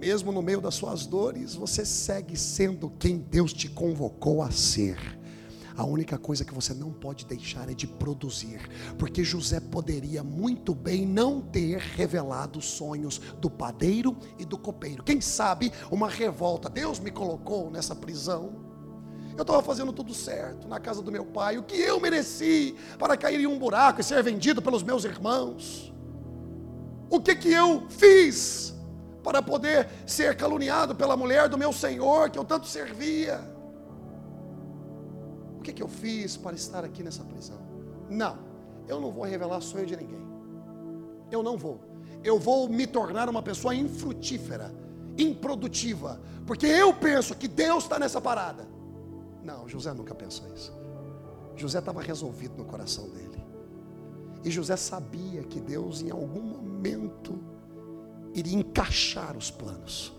Mesmo 0.01 0.31
no 0.31 0.41
meio 0.41 0.59
das 0.59 0.73
suas 0.73 1.05
dores, 1.05 1.53
você 1.53 1.85
segue 1.85 2.35
sendo 2.35 2.89
quem 2.89 3.19
Deus 3.19 3.53
te 3.53 3.69
convocou 3.69 4.41
a 4.41 4.49
ser. 4.49 4.97
A 5.77 5.85
única 5.85 6.17
coisa 6.17 6.43
que 6.43 6.55
você 6.55 6.73
não 6.73 6.91
pode 6.91 7.23
deixar 7.23 7.69
é 7.69 7.75
de 7.75 7.85
produzir, 7.85 8.67
porque 8.97 9.23
José 9.23 9.59
poderia 9.59 10.23
muito 10.23 10.73
bem 10.73 11.05
não 11.05 11.39
ter 11.39 11.77
revelado 11.77 12.57
os 12.57 12.65
sonhos 12.65 13.21
do 13.39 13.47
padeiro 13.47 14.17
e 14.39 14.43
do 14.43 14.57
copeiro. 14.57 15.03
Quem 15.03 15.21
sabe 15.21 15.71
uma 15.91 16.09
revolta, 16.09 16.67
Deus 16.67 16.99
me 16.99 17.11
colocou 17.11 17.69
nessa 17.69 17.95
prisão 17.95 18.71
eu 19.37 19.43
estava 19.43 19.61
fazendo 19.63 19.93
tudo 19.93 20.13
certo 20.13 20.67
na 20.67 20.77
casa 20.79 21.01
do 21.01 21.11
meu 21.11 21.23
pai. 21.23 21.57
O 21.57 21.63
que 21.63 21.75
eu 21.75 21.99
mereci 22.01 22.75
para 22.99 23.15
cair 23.15 23.39
em 23.39 23.47
um 23.47 23.57
buraco 23.57 24.01
e 24.01 24.03
ser 24.03 24.21
vendido 24.21 24.61
pelos 24.61 24.83
meus 24.83 25.05
irmãos? 25.05 25.93
O 27.09 27.19
que 27.19 27.33
que 27.35 27.51
eu 27.51 27.87
fiz 27.89 28.75
para 29.23 29.41
poder 29.41 29.87
ser 30.05 30.35
caluniado 30.35 30.95
pela 30.95 31.15
mulher 31.15 31.47
do 31.47 31.57
meu 31.57 31.71
Senhor 31.71 32.29
que 32.29 32.39
eu 32.39 32.43
tanto 32.43 32.67
servia? 32.67 33.39
O 35.57 35.61
que 35.61 35.71
que 35.71 35.83
eu 35.83 35.87
fiz 35.87 36.37
para 36.37 36.55
estar 36.55 36.83
aqui 36.83 37.03
nessa 37.03 37.23
prisão? 37.23 37.59
Não, 38.09 38.37
eu 38.87 38.99
não 38.99 39.11
vou 39.11 39.23
revelar 39.23 39.61
sonho 39.61 39.85
de 39.85 39.95
ninguém. 39.95 40.21
Eu 41.31 41.43
não 41.43 41.57
vou. 41.57 41.79
Eu 42.23 42.39
vou 42.39 42.67
me 42.67 42.85
tornar 42.85 43.29
uma 43.29 43.41
pessoa 43.41 43.73
infrutífera, 43.73 44.73
improdutiva, 45.17 46.19
porque 46.45 46.65
eu 46.65 46.93
penso 46.93 47.35
que 47.35 47.47
Deus 47.47 47.83
está 47.83 47.99
nessa 47.99 48.19
parada. 48.19 48.67
Não, 49.43 49.67
José 49.67 49.93
nunca 49.93 50.13
pensou 50.13 50.51
isso. 50.53 50.73
José 51.55 51.79
estava 51.79 52.01
resolvido 52.01 52.57
no 52.57 52.65
coração 52.65 53.09
dele. 53.09 53.41
E 54.43 54.49
José 54.49 54.75
sabia 54.75 55.43
que 55.43 55.59
Deus, 55.59 56.01
em 56.01 56.09
algum 56.09 56.41
momento, 56.41 57.39
iria 58.33 58.57
encaixar 58.57 59.37
os 59.37 59.51
planos. 59.51 60.13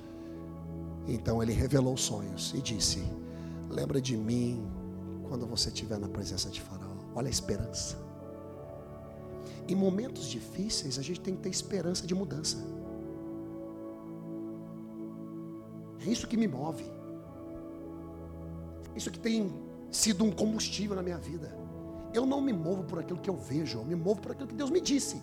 Então 1.07 1.43
ele 1.43 1.53
revelou 1.53 1.95
os 1.95 2.03
sonhos 2.03 2.53
e 2.55 2.61
disse: 2.61 3.03
Lembra 3.69 4.01
de 4.01 4.17
mim 4.17 4.65
quando 5.29 5.47
você 5.47 5.69
estiver 5.69 5.99
na 5.99 6.09
presença 6.09 6.51
de 6.51 6.61
Faraó. 6.61 6.91
Olha 7.15 7.29
a 7.29 7.31
esperança. 7.31 7.99
Em 9.69 9.75
momentos 9.75 10.27
difíceis, 10.27 10.99
a 10.99 11.03
gente 11.03 11.21
tem 11.21 11.35
que 11.35 11.43
ter 11.43 11.49
esperança 11.49 12.07
de 12.07 12.15
mudança. 12.15 12.59
É 16.05 16.11
isso 16.11 16.27
que 16.27 16.37
me 16.37 16.49
move. 16.49 16.85
Isso 18.97 19.11
que 19.11 19.19
tem 19.19 19.53
sido 19.91 20.25
um 20.25 20.31
combustível 20.31 20.97
na 20.97 21.03
minha 21.03 21.19
vida. 21.19 21.57
Eu 22.13 22.27
não 22.27 22.41
me 22.41 22.53
movo 22.53 22.85
por 22.85 22.99
aquilo 22.99 23.21
que 23.21 23.31
eu 23.31 23.37
vejo, 23.37 23.79
eu 23.79 23.85
me 23.85 23.95
movo 23.95 24.21
por 24.21 24.33
aquilo 24.33 24.49
que 24.49 24.55
Deus 24.55 24.71
me 24.71 24.81
disse. 24.81 25.23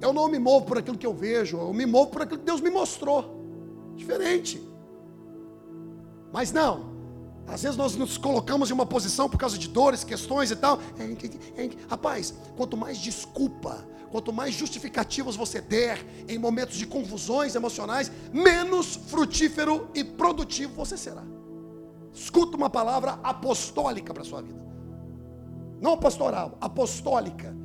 Eu 0.00 0.12
não 0.12 0.28
me 0.28 0.38
movo 0.38 0.66
por 0.66 0.78
aquilo 0.78 0.96
que 0.96 1.06
eu 1.06 1.14
vejo, 1.14 1.58
eu 1.58 1.72
me 1.72 1.86
movo 1.86 2.10
por 2.10 2.22
aquilo 2.22 2.38
que 2.38 2.46
Deus 2.46 2.60
me 2.60 2.70
mostrou. 2.70 3.38
Diferente. 3.96 4.60
Mas 6.32 6.52
não. 6.52 6.90
Às 7.46 7.62
vezes 7.62 7.76
nós 7.76 7.96
nos 7.96 8.16
colocamos 8.16 8.70
em 8.70 8.72
uma 8.72 8.86
posição 8.86 9.28
por 9.28 9.38
causa 9.38 9.58
de 9.58 9.68
dores, 9.68 10.04
questões 10.04 10.50
e 10.50 10.56
tal. 10.56 10.78
Rapaz, 11.88 12.32
quanto 12.56 12.76
mais 12.76 12.98
desculpa, 12.98 13.84
quanto 14.10 14.32
mais 14.32 14.54
justificativas 14.54 15.36
você 15.36 15.60
der 15.60 15.98
em 16.28 16.38
momentos 16.38 16.76
de 16.76 16.86
confusões 16.86 17.54
emocionais, 17.54 18.10
menos 18.32 18.94
frutífero 18.94 19.88
e 19.94 20.04
produtivo 20.04 20.74
você 20.74 20.96
será. 20.96 21.24
Escuta 22.12 22.56
uma 22.56 22.70
palavra 22.70 23.18
apostólica 23.22 24.14
para 24.14 24.22
a 24.22 24.26
sua 24.26 24.42
vida. 24.42 24.60
Não 25.80 25.96
pastoral, 25.96 26.56
apostólica, 26.60 27.56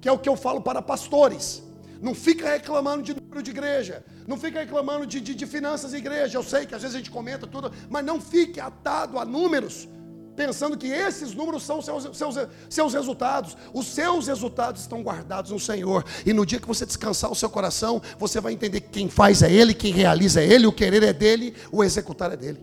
que 0.00 0.08
é 0.08 0.12
o 0.12 0.18
que 0.18 0.28
eu 0.28 0.36
falo 0.36 0.60
para 0.60 0.80
pastores. 0.80 1.62
Não 2.00 2.14
fica 2.14 2.48
reclamando 2.48 3.02
de 3.02 3.14
número 3.14 3.42
de 3.42 3.50
igreja. 3.50 4.04
Não 4.26 4.36
fica 4.36 4.60
reclamando 4.60 5.06
de, 5.06 5.20
de, 5.20 5.34
de 5.34 5.46
finanças 5.46 5.90
de 5.92 5.96
igreja. 5.96 6.38
Eu 6.38 6.42
sei 6.42 6.66
que 6.66 6.74
às 6.74 6.82
vezes 6.82 6.94
a 6.94 6.98
gente 6.98 7.10
comenta 7.10 7.46
tudo, 7.46 7.72
mas 7.88 8.04
não 8.04 8.20
fique 8.20 8.60
atado 8.60 9.18
a 9.18 9.24
números 9.24 9.88
pensando 10.34 10.76
que 10.76 10.88
esses 10.88 11.34
números 11.34 11.62
são 11.62 11.80
seus, 11.80 12.16
seus, 12.16 12.34
seus 12.68 12.94
resultados. 12.94 13.56
Os 13.72 13.86
seus 13.86 14.26
resultados 14.26 14.82
estão 14.82 15.02
guardados 15.02 15.50
no 15.50 15.60
Senhor. 15.60 16.04
E 16.26 16.32
no 16.32 16.44
dia 16.44 16.60
que 16.60 16.66
você 16.66 16.84
descansar 16.84 17.30
o 17.30 17.34
seu 17.34 17.48
coração, 17.48 18.02
você 18.18 18.40
vai 18.40 18.52
entender 18.52 18.80
que 18.80 18.90
quem 18.90 19.08
faz 19.08 19.42
é 19.42 19.52
Ele, 19.52 19.72
quem 19.74 19.92
realiza 19.92 20.42
é 20.42 20.46
Ele, 20.46 20.66
o 20.66 20.72
querer 20.72 21.02
é 21.02 21.12
dele, 21.12 21.54
o 21.70 21.82
executar 21.82 22.32
é 22.32 22.36
dele. 22.36 22.60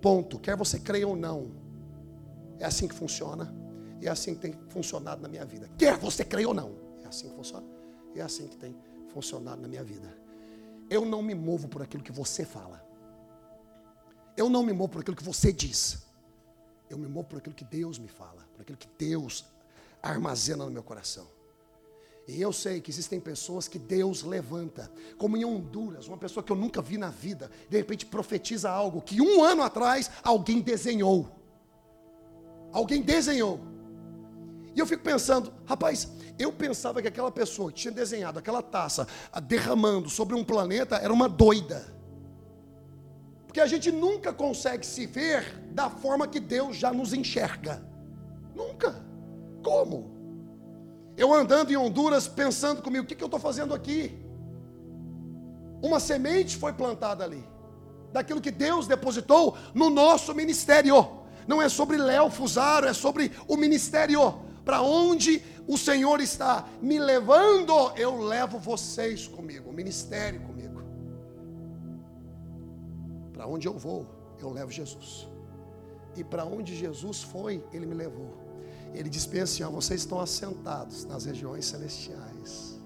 Ponto. 0.00 0.38
Quer 0.38 0.56
você 0.56 0.78
creia 0.78 1.06
ou 1.06 1.16
não. 1.16 1.52
É 2.58 2.64
assim 2.64 2.86
que 2.86 2.94
funciona. 2.94 3.54
E 4.00 4.06
é 4.06 4.10
assim 4.10 4.34
que 4.34 4.40
tem 4.40 4.54
funcionado 4.68 5.22
na 5.22 5.28
minha 5.28 5.44
vida. 5.44 5.68
Quer 5.78 5.96
você 5.98 6.24
creia 6.24 6.48
ou 6.48 6.54
não. 6.54 6.72
É 7.02 7.08
assim 7.08 7.28
que 7.28 7.34
funciona. 7.34 7.73
E 8.14 8.20
é 8.20 8.22
assim 8.22 8.46
que 8.46 8.56
tem 8.56 8.76
funcionado 9.08 9.60
na 9.60 9.68
minha 9.68 9.82
vida. 9.82 10.16
Eu 10.88 11.04
não 11.04 11.22
me 11.22 11.34
movo 11.34 11.68
por 11.68 11.82
aquilo 11.82 12.02
que 12.02 12.12
você 12.12 12.44
fala. 12.44 12.84
Eu 14.36 14.48
não 14.48 14.62
me 14.62 14.72
movo 14.72 14.92
por 14.92 15.00
aquilo 15.00 15.16
que 15.16 15.24
você 15.24 15.52
diz. 15.52 16.04
Eu 16.88 16.98
me 16.98 17.06
movo 17.06 17.28
por 17.28 17.38
aquilo 17.38 17.54
que 17.54 17.64
Deus 17.64 17.98
me 17.98 18.08
fala, 18.08 18.46
por 18.52 18.62
aquilo 18.62 18.78
que 18.78 18.88
Deus 18.98 19.44
armazena 20.02 20.64
no 20.64 20.70
meu 20.70 20.82
coração. 20.82 21.26
E 22.26 22.40
eu 22.40 22.52
sei 22.52 22.80
que 22.80 22.90
existem 22.90 23.20
pessoas 23.20 23.68
que 23.68 23.78
Deus 23.78 24.22
levanta, 24.22 24.90
como 25.18 25.36
em 25.36 25.44
Honduras, 25.44 26.08
uma 26.08 26.16
pessoa 26.16 26.42
que 26.42 26.50
eu 26.50 26.56
nunca 26.56 26.80
vi 26.80 26.96
na 26.96 27.10
vida, 27.10 27.50
de 27.68 27.76
repente 27.76 28.06
profetiza 28.06 28.70
algo 28.70 29.02
que 29.02 29.20
um 29.20 29.42
ano 29.42 29.62
atrás 29.62 30.10
alguém 30.22 30.60
desenhou. 30.60 31.28
Alguém 32.72 33.02
desenhou. 33.02 33.60
E 34.74 34.80
eu 34.80 34.86
fico 34.86 35.02
pensando, 35.02 35.52
rapaz, 35.64 36.08
eu 36.38 36.52
pensava 36.52 37.00
que 37.00 37.08
aquela 37.08 37.30
pessoa 37.30 37.70
que 37.70 37.80
tinha 37.80 37.92
desenhado 37.92 38.38
aquela 38.38 38.62
taça 38.62 39.06
derramando 39.44 40.10
sobre 40.10 40.34
um 40.34 40.42
planeta 40.42 40.96
era 40.96 41.12
uma 41.12 41.28
doida. 41.28 41.94
Porque 43.46 43.60
a 43.60 43.66
gente 43.66 43.92
nunca 43.92 44.32
consegue 44.32 44.84
se 44.84 45.06
ver 45.06 45.44
da 45.70 45.88
forma 45.88 46.26
que 46.26 46.40
Deus 46.40 46.76
já 46.76 46.92
nos 46.92 47.12
enxerga. 47.12 47.80
Nunca. 48.52 49.00
Como? 49.62 50.12
Eu 51.16 51.32
andando 51.32 51.70
em 51.70 51.76
Honduras 51.76 52.26
pensando 52.26 52.82
comigo, 52.82 53.04
o 53.04 53.06
que, 53.06 53.14
que 53.14 53.22
eu 53.22 53.26
estou 53.26 53.38
fazendo 53.38 53.72
aqui? 53.72 54.20
Uma 55.80 56.00
semente 56.00 56.56
foi 56.56 56.72
plantada 56.72 57.22
ali, 57.22 57.44
daquilo 58.12 58.40
que 58.40 58.50
Deus 58.50 58.88
depositou 58.88 59.56
no 59.72 59.88
nosso 59.88 60.34
ministério. 60.34 61.22
Não 61.46 61.62
é 61.62 61.68
sobre 61.68 61.96
Léo 61.96 62.30
Fusaro, 62.30 62.86
é 62.86 62.92
sobre 62.92 63.30
o 63.46 63.56
ministério. 63.56 64.43
Para 64.64 64.80
onde 64.80 65.42
o 65.66 65.76
Senhor 65.76 66.20
está 66.20 66.66
me 66.80 66.98
levando, 66.98 67.72
eu 67.96 68.22
levo 68.22 68.58
vocês 68.58 69.28
comigo, 69.28 69.70
o 69.70 69.72
ministério 69.72 70.40
comigo. 70.40 70.82
Para 73.32 73.46
onde 73.46 73.68
eu 73.68 73.74
vou, 73.74 74.06
eu 74.40 74.50
levo 74.50 74.70
Jesus. 74.70 75.28
E 76.16 76.22
para 76.24 76.44
onde 76.44 76.76
Jesus 76.76 77.22
foi, 77.22 77.62
ele 77.72 77.84
me 77.84 77.94
levou. 77.94 78.44
Ele 78.94 79.08
disse 79.08 79.38
assim: 79.40 79.62
ó, 79.64 79.70
vocês 79.70 80.00
estão 80.00 80.20
assentados 80.20 81.04
nas 81.04 81.24
regiões 81.24 81.66
celestiais. 81.66 82.80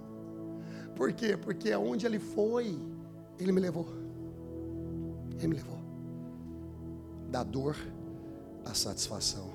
Por 0.96 1.12
quê? 1.12 1.36
Porque 1.36 1.70
aonde 1.70 2.06
ele 2.06 2.18
foi, 2.18 2.78
ele 3.38 3.52
me 3.52 3.60
levou. 3.60 3.86
Ele 5.36 5.48
me 5.48 5.54
levou. 5.54 5.78
Da 7.30 7.44
dor 7.44 7.76
à 8.64 8.74
satisfação. 8.74 9.47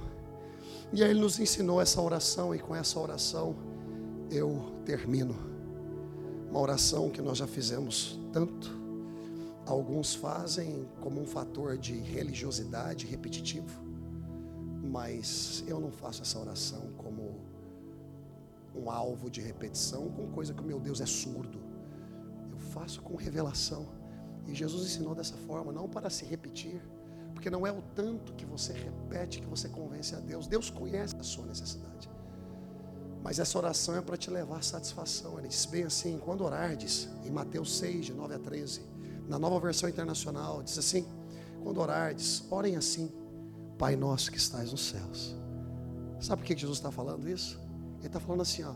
E 0.91 1.03
aí 1.03 1.09
ele 1.09 1.21
nos 1.21 1.39
ensinou 1.39 1.81
essa 1.81 2.01
oração, 2.01 2.53
e 2.53 2.59
com 2.59 2.75
essa 2.75 2.99
oração 2.99 3.55
eu 4.29 4.73
termino. 4.85 5.35
Uma 6.49 6.59
oração 6.59 7.09
que 7.09 7.21
nós 7.21 7.37
já 7.37 7.47
fizemos 7.47 8.19
tanto 8.31 8.83
Alguns 9.65 10.13
fazem 10.13 10.85
como 10.99 11.21
um 11.21 11.25
fator 11.25 11.77
de 11.77 11.93
religiosidade 11.93 13.05
repetitivo, 13.05 13.81
mas 14.83 15.63
eu 15.65 15.79
não 15.79 15.89
faço 15.89 16.21
essa 16.21 16.37
oração 16.37 16.91
como 16.97 17.39
um 18.75 18.91
alvo 18.91 19.29
de 19.29 19.39
repetição 19.39 20.09
com 20.09 20.27
coisa 20.31 20.53
que 20.53 20.61
o 20.61 20.65
meu 20.65 20.81
Deus 20.81 20.99
é 20.99 21.05
surdo. 21.05 21.59
Eu 22.51 22.57
faço 22.57 23.01
com 23.01 23.15
revelação. 23.15 23.87
E 24.45 24.53
Jesus 24.53 24.85
ensinou 24.85 25.15
dessa 25.15 25.37
forma, 25.37 25.71
não 25.71 25.87
para 25.87 26.09
se 26.09 26.25
repetir, 26.25 26.81
porque 27.43 27.49
não 27.49 27.67
é 27.67 27.71
o 27.73 27.81
tanto 27.93 28.31
que 28.35 28.45
você 28.45 28.71
repete 28.71 29.41
que 29.41 29.47
você 29.47 29.67
convence 29.67 30.15
a 30.15 30.19
Deus. 30.21 30.47
Deus 30.47 30.69
conhece 30.69 31.13
a 31.17 31.23
sua 31.23 31.45
necessidade. 31.45 32.09
Mas 33.21 33.37
essa 33.37 33.57
oração 33.57 33.97
é 33.97 34.01
para 34.01 34.15
te 34.15 34.31
levar 34.31 34.59
à 34.59 34.61
satisfação. 34.61 35.37
Ele 35.37 35.49
diz 35.49 35.65
bem 35.65 35.83
assim: 35.83 36.17
quando 36.19 36.45
orardes, 36.45 37.09
em 37.25 37.29
Mateus 37.29 37.77
6, 37.79 38.05
de 38.05 38.13
9 38.13 38.35
a 38.35 38.39
13, 38.39 38.81
na 39.27 39.37
nova 39.37 39.59
versão 39.59 39.89
internacional, 39.89 40.63
diz 40.63 40.77
assim: 40.77 41.05
quando 41.61 41.81
orardes, 41.81 42.45
orem 42.49 42.77
assim, 42.77 43.11
Pai 43.77 43.97
nosso 43.97 44.31
que 44.31 44.37
estás 44.37 44.71
nos 44.71 44.87
céus. 44.87 45.35
Sabe 46.21 46.43
por 46.43 46.47
que 46.47 46.57
Jesus 46.57 46.77
está 46.77 46.91
falando 46.93 47.27
isso? 47.27 47.59
Ele 47.97 48.07
está 48.07 48.21
falando 48.21 48.39
assim: 48.39 48.63
ó, 48.63 48.73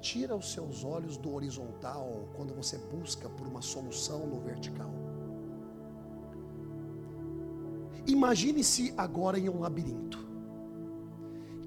tira 0.00 0.34
os 0.34 0.50
seus 0.50 0.82
olhos 0.82 1.16
do 1.16 1.32
horizontal 1.32 2.28
quando 2.34 2.52
você 2.52 2.78
busca 2.78 3.28
por 3.28 3.46
uma 3.46 3.62
solução 3.62 4.26
no 4.26 4.40
vertical. 4.40 5.07
Imagine-se 8.08 8.94
agora 8.96 9.38
em 9.38 9.48
um 9.50 9.60
labirinto. 9.60 10.26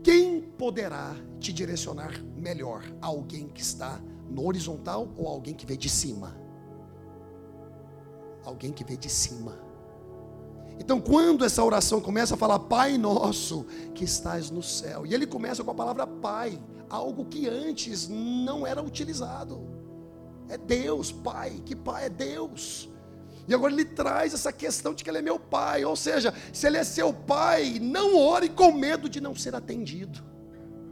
Quem 0.04 0.41
poderá 0.41 1.15
te 1.39 1.54
direcionar 1.54 2.19
melhor? 2.36 2.84
Alguém 2.99 3.47
que 3.47 3.62
está 3.62 4.01
no 4.27 4.47
horizontal 4.47 5.08
ou 5.15 5.27
alguém 5.27 5.54
que 5.54 5.67
vê 5.67 5.77
de 5.77 5.88
cima? 5.88 6.36
Alguém 8.43 8.73
que 8.73 8.84
vê 8.84 8.97
de 8.97 9.08
cima. 9.08 9.60
Então, 10.80 10.99
quando 10.99 11.45
essa 11.45 11.63
oração 11.63 12.01
começa 12.01 12.34
a 12.34 12.38
falar 12.38 12.58
Pai 12.58 12.97
nosso 12.97 13.67
que 13.93 14.04
estás 14.04 14.49
no 14.49 14.63
céu, 14.63 15.06
e 15.06 15.13
ele 15.13 15.27
começa 15.27 15.63
com 15.63 15.69
a 15.69 15.75
palavra 15.75 16.08
Pai, 16.08 16.60
algo 16.89 17.25
que 17.25 17.47
antes 17.47 18.10
não 18.10 18.65
era 18.65 18.82
utilizado. 18.82 19.62
É 20.49 20.58
Deus, 20.58 21.12
Pai, 21.12 21.62
que 21.63 21.75
Pai 21.75 22.06
é 22.06 22.10
Deus. 22.10 22.89
E 23.47 23.54
agora 23.54 23.73
ele 23.73 23.86
traz 23.86 24.34
essa 24.34 24.51
questão 24.51 24.93
de 24.93 25.04
que 25.04 25.10
ele 25.10 25.17
é 25.17 25.21
meu 25.21 25.39
pai. 25.39 25.84
Ou 25.84 25.95
seja, 25.95 26.34
se 26.54 26.67
ele 26.67 26.77
é 26.77 26.84
seu 26.84 27.13
pai, 27.13 27.80
não 27.80 28.17
ore 28.17 28.49
com 28.49 28.71
medo 28.71 29.10
de 29.10 29.19
não 29.19 29.36
ser 29.36 29.56
atendido. 29.56 30.23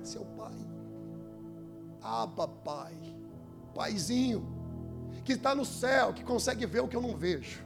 Seu 0.04 0.26
pai. 0.26 0.54
Aba, 2.02 2.48
pai. 2.48 2.96
Paizinho. 3.74 4.58
Que 5.24 5.34
está 5.34 5.54
no 5.54 5.64
céu, 5.64 6.14
que 6.14 6.24
consegue 6.24 6.66
ver 6.66 6.82
o 6.82 6.88
que 6.88 6.96
eu 6.96 7.02
não 7.02 7.16
vejo. 7.16 7.64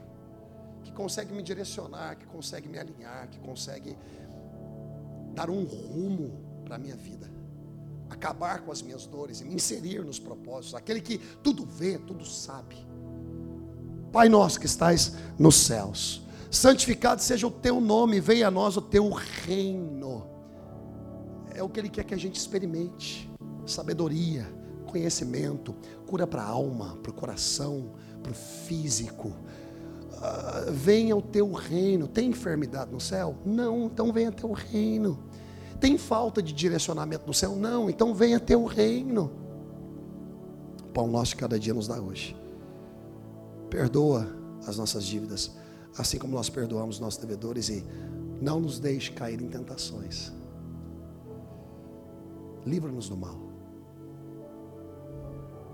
Que 0.84 0.92
consegue 0.92 1.34
me 1.34 1.42
direcionar, 1.42 2.18
que 2.18 2.26
consegue 2.26 2.68
me 2.68 2.78
alinhar, 2.78 3.30
que 3.30 3.40
consegue 3.40 3.98
dar 5.34 5.50
um 5.50 5.64
rumo 5.64 6.62
para 6.66 6.76
a 6.76 6.80
minha 6.80 6.96
vida. 6.96 7.32
Acabar 8.10 8.62
com 8.62 8.72
as 8.72 8.82
minhas 8.82 9.06
dores 9.06 9.40
e 9.40 9.46
me 9.46 9.56
inserir 9.56 10.04
nos 10.04 10.20
propósitos. 10.20 10.76
Aquele 10.76 11.00
que 11.00 11.18
tudo 11.18 11.66
vê, 11.66 11.98
tudo 11.98 12.26
sabe 12.26 12.93
Pai 14.14 14.30
nosso 14.30 14.60
que 14.60 14.68
estais 14.68 15.16
nos 15.40 15.56
céus, 15.56 16.22
santificado 16.52 17.20
seja 17.20 17.48
o 17.48 17.52
teu 17.52 17.82
nome, 17.82 18.20
venha 18.20 18.48
a 18.48 18.52
nós 18.52 18.78
o 18.78 18.82
teu 18.82 19.10
reino. 19.10 20.28
É 21.56 21.64
o 21.64 21.68
que 21.68 21.80
ele 21.80 21.90
quer 21.90 22.04
que 22.04 22.14
a 22.14 22.18
gente 22.18 22.36
experimente: 22.36 23.28
sabedoria, 23.66 24.48
conhecimento, 24.86 25.76
cura 26.06 26.28
para 26.28 26.44
a 26.44 26.48
alma, 26.48 26.96
para 27.02 27.10
o 27.10 27.14
coração, 27.14 27.90
para 28.22 28.32
o 28.32 28.36
físico. 28.36 29.30
Uh, 29.30 30.72
venha 30.72 31.18
o 31.18 31.22
teu 31.22 31.52
reino. 31.52 32.08
Tem 32.08 32.30
enfermidade 32.30 32.92
no 32.92 33.02
céu? 33.02 33.36
Não, 33.44 33.86
então 33.86 34.14
venha 34.14 34.32
teu 34.32 34.52
reino. 34.52 35.24
Tem 35.80 35.98
falta 35.98 36.40
de 36.40 36.54
direcionamento 36.54 37.26
no 37.26 37.34
céu? 37.34 37.56
Não, 37.56 37.90
então 37.90 38.14
venha 38.14 38.40
teu 38.40 38.64
reino. 38.64 39.32
Pão 40.94 41.08
nosso 41.08 41.36
cada 41.36 41.60
dia 41.60 41.74
nos 41.74 41.88
dá 41.88 42.00
hoje 42.00 42.43
Perdoa 43.74 44.28
as 44.68 44.78
nossas 44.78 45.04
dívidas, 45.04 45.52
assim 45.98 46.20
como 46.20 46.36
nós 46.36 46.48
perdoamos 46.48 47.00
nossos 47.00 47.20
devedores 47.20 47.70
e 47.70 47.84
não 48.40 48.60
nos 48.60 48.80
deixe 48.80 49.12
cair 49.12 49.42
em 49.42 49.48
tentações. 49.50 50.32
Livra-nos 52.64 53.10
do 53.10 53.18
mal. 53.18 53.36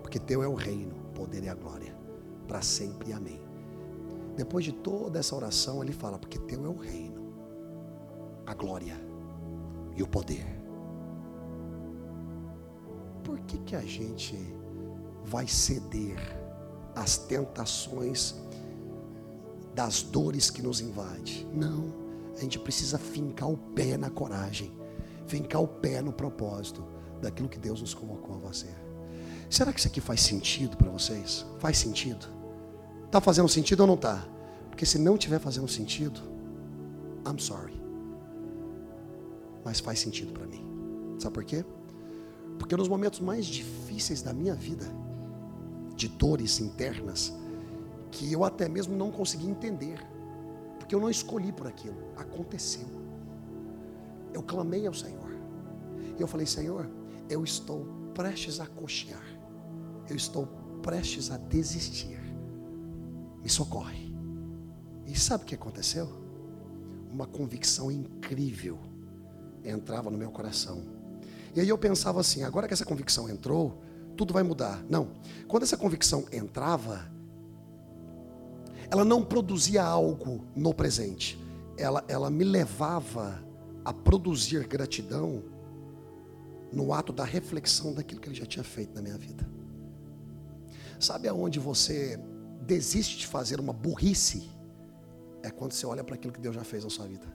Porque 0.02 0.18
teu 0.18 0.42
é 0.42 0.48
o 0.48 0.54
reino, 0.54 0.96
o 1.10 1.14
poder 1.14 1.44
e 1.44 1.50
a 1.50 1.54
glória, 1.54 1.94
para 2.48 2.62
sempre. 2.62 3.12
Amém. 3.12 3.42
Depois 4.38 4.64
de 4.64 4.72
toda 4.72 5.20
essa 5.20 5.36
oração, 5.36 5.84
ele 5.84 5.92
fala: 5.92 6.18
porque 6.18 6.40
teu 6.40 6.66
é 6.66 6.70
o 6.70 6.78
reino, 6.78 7.34
a 8.46 8.54
glória 8.54 8.96
e 9.98 10.02
o 10.02 10.08
poder. 10.08 10.46
Por 13.26 13.42
que 13.42 13.58
que 13.58 13.76
a 13.76 13.82
gente 13.82 14.38
vai 15.26 15.50
ceder 15.50 16.39
as 16.96 17.18
tentações 17.18 18.36
das 19.74 20.02
dores 20.02 20.50
que 20.50 20.62
nos 20.62 20.82
invadem. 20.82 21.48
Não, 21.54 21.94
a 22.36 22.42
gente 22.42 22.60
precisa 22.60 22.98
fincar 22.98 23.50
o 23.50 23.58
pé 23.58 23.98
na 23.98 24.10
coragem, 24.10 24.72
fincar 25.28 25.62
o 25.62 25.68
pé 25.68 26.02
no 26.02 26.12
propósito 26.12 26.84
daquilo 27.22 27.50
que 27.50 27.60
Deus 27.60 27.82
nos 27.82 27.94
convocou 27.94 28.38
a 28.38 28.40
fazer. 28.40 28.76
Será 29.50 29.74
que 29.74 29.80
isso 29.80 29.88
aqui 29.88 30.00
faz 30.00 30.22
sentido 30.22 30.78
para 30.78 30.90
vocês? 30.90 31.46
Faz 31.60 31.78
sentido? 31.78 32.28
Está 33.06 33.20
fazendo 33.20 33.50
sentido 33.50 33.82
ou 33.82 33.88
não 33.88 33.96
está? 33.96 34.28
Porque 34.70 34.86
se 34.86 35.00
não 35.00 35.16
estiver 35.16 35.40
fazendo 35.40 35.68
sentido, 35.68 36.22
I'm 37.28 37.40
sorry. 37.40 37.74
Mas 39.66 39.80
faz 39.80 40.00
sentido 40.00 40.32
para 40.32 40.46
mim. 40.46 40.64
Sabe 41.20 41.34
por 41.34 41.44
quê? 41.44 41.66
Porque 42.58 42.78
nos 42.78 42.88
momentos 42.88 43.20
mais 43.20 43.46
difíceis 43.46 44.22
da 44.22 44.32
minha 44.34 44.54
vida, 44.54 44.86
de 46.00 46.08
dores 46.08 46.62
internas 46.62 47.34
que 48.10 48.32
eu 48.32 48.46
até 48.46 48.70
mesmo 48.70 48.96
não 48.96 49.12
consegui 49.12 49.48
entender, 49.48 50.00
porque 50.80 50.96
eu 50.96 51.00
não 51.00 51.10
escolhi 51.10 51.52
por 51.52 51.68
aquilo, 51.68 51.98
aconteceu. 52.16 52.88
Eu 54.34 54.42
clamei 54.42 54.88
ao 54.88 54.94
Senhor, 54.94 55.30
e 56.18 56.22
eu 56.22 56.28
falei: 56.28 56.48
Senhor, 56.48 56.90
eu 57.30 57.44
estou 57.44 57.86
prestes 58.14 58.62
a 58.62 58.66
cochear, 58.66 59.26
eu 60.10 60.16
estou 60.16 60.48
prestes 60.82 61.30
a 61.32 61.38
desistir, 61.38 62.20
me 63.44 63.50
socorre. 63.50 64.10
E 65.06 65.20
sabe 65.20 65.44
o 65.44 65.48
que 65.48 65.56
aconteceu? 65.56 66.08
Uma 67.12 67.28
convicção 67.28 67.92
incrível 67.92 68.80
entrava 69.66 70.10
no 70.10 70.18
meu 70.18 70.32
coração. 70.32 70.82
E 71.54 71.60
aí 71.60 71.68
eu 71.68 71.78
pensava 71.78 72.22
assim: 72.22 72.44
agora 72.44 72.68
que 72.68 72.74
essa 72.74 72.86
convicção 72.86 73.28
entrou, 73.28 73.82
tudo 74.20 74.34
vai 74.34 74.44
mudar. 74.44 74.84
Não. 74.90 75.12
Quando 75.48 75.64
essa 75.64 75.78
convicção 75.78 76.26
entrava, 76.30 77.10
ela 78.92 79.06
não 79.06 79.24
produzia 79.24 79.82
algo 79.82 80.44
no 80.54 80.74
presente. 80.74 81.40
Ela, 81.78 82.04
ela 82.06 82.30
me 82.30 82.44
levava 82.44 83.42
a 83.86 83.94
produzir 83.94 84.68
gratidão 84.68 85.42
no 86.70 86.92
ato 86.94 87.14
da 87.14 87.24
reflexão 87.24 87.94
daquilo 87.94 88.20
que 88.20 88.28
ele 88.28 88.36
já 88.36 88.46
tinha 88.46 88.64
feito 88.64 88.94
na 88.94 89.02
minha 89.02 89.18
vida. 89.18 89.50
Sabe 91.00 91.30
aonde 91.30 91.58
você 91.58 92.20
desiste 92.64 93.20
de 93.20 93.26
fazer 93.26 93.58
uma 93.58 93.72
burrice? 93.72 94.50
É 95.42 95.50
quando 95.50 95.72
você 95.72 95.86
olha 95.86 96.04
para 96.04 96.16
aquilo 96.16 96.34
que 96.34 96.42
Deus 96.42 96.56
já 96.56 96.66
fez 96.66 96.84
na 96.84 96.90
sua 96.90 97.08
vida. 97.08 97.26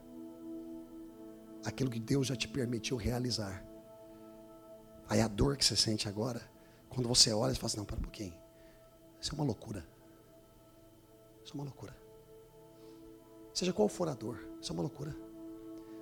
Aquilo 1.64 1.88
que 1.88 1.98
Deus 1.98 2.26
já 2.26 2.36
te 2.36 2.46
permitiu 2.46 2.98
realizar. 2.98 3.64
Aí 5.08 5.22
a 5.22 5.28
dor 5.28 5.56
que 5.56 5.64
você 5.64 5.76
sente 5.76 6.06
agora 6.06 6.52
quando 6.94 7.08
você 7.08 7.32
olha, 7.32 7.52
você 7.52 7.60
fala 7.60 7.66
assim, 7.66 7.76
não, 7.78 7.84
para 7.84 7.96
um 7.96 8.02
pouquinho. 8.02 8.34
Isso 9.20 9.32
é 9.32 9.34
uma 9.34 9.44
loucura. 9.44 9.84
Isso 11.44 11.52
é 11.52 11.54
uma 11.54 11.64
loucura. 11.64 11.94
Seja 13.52 13.72
qual 13.72 13.88
for 13.88 14.08
a 14.08 14.14
dor, 14.14 14.38
isso 14.60 14.72
é 14.72 14.74
uma 14.74 14.82
loucura. 14.82 15.14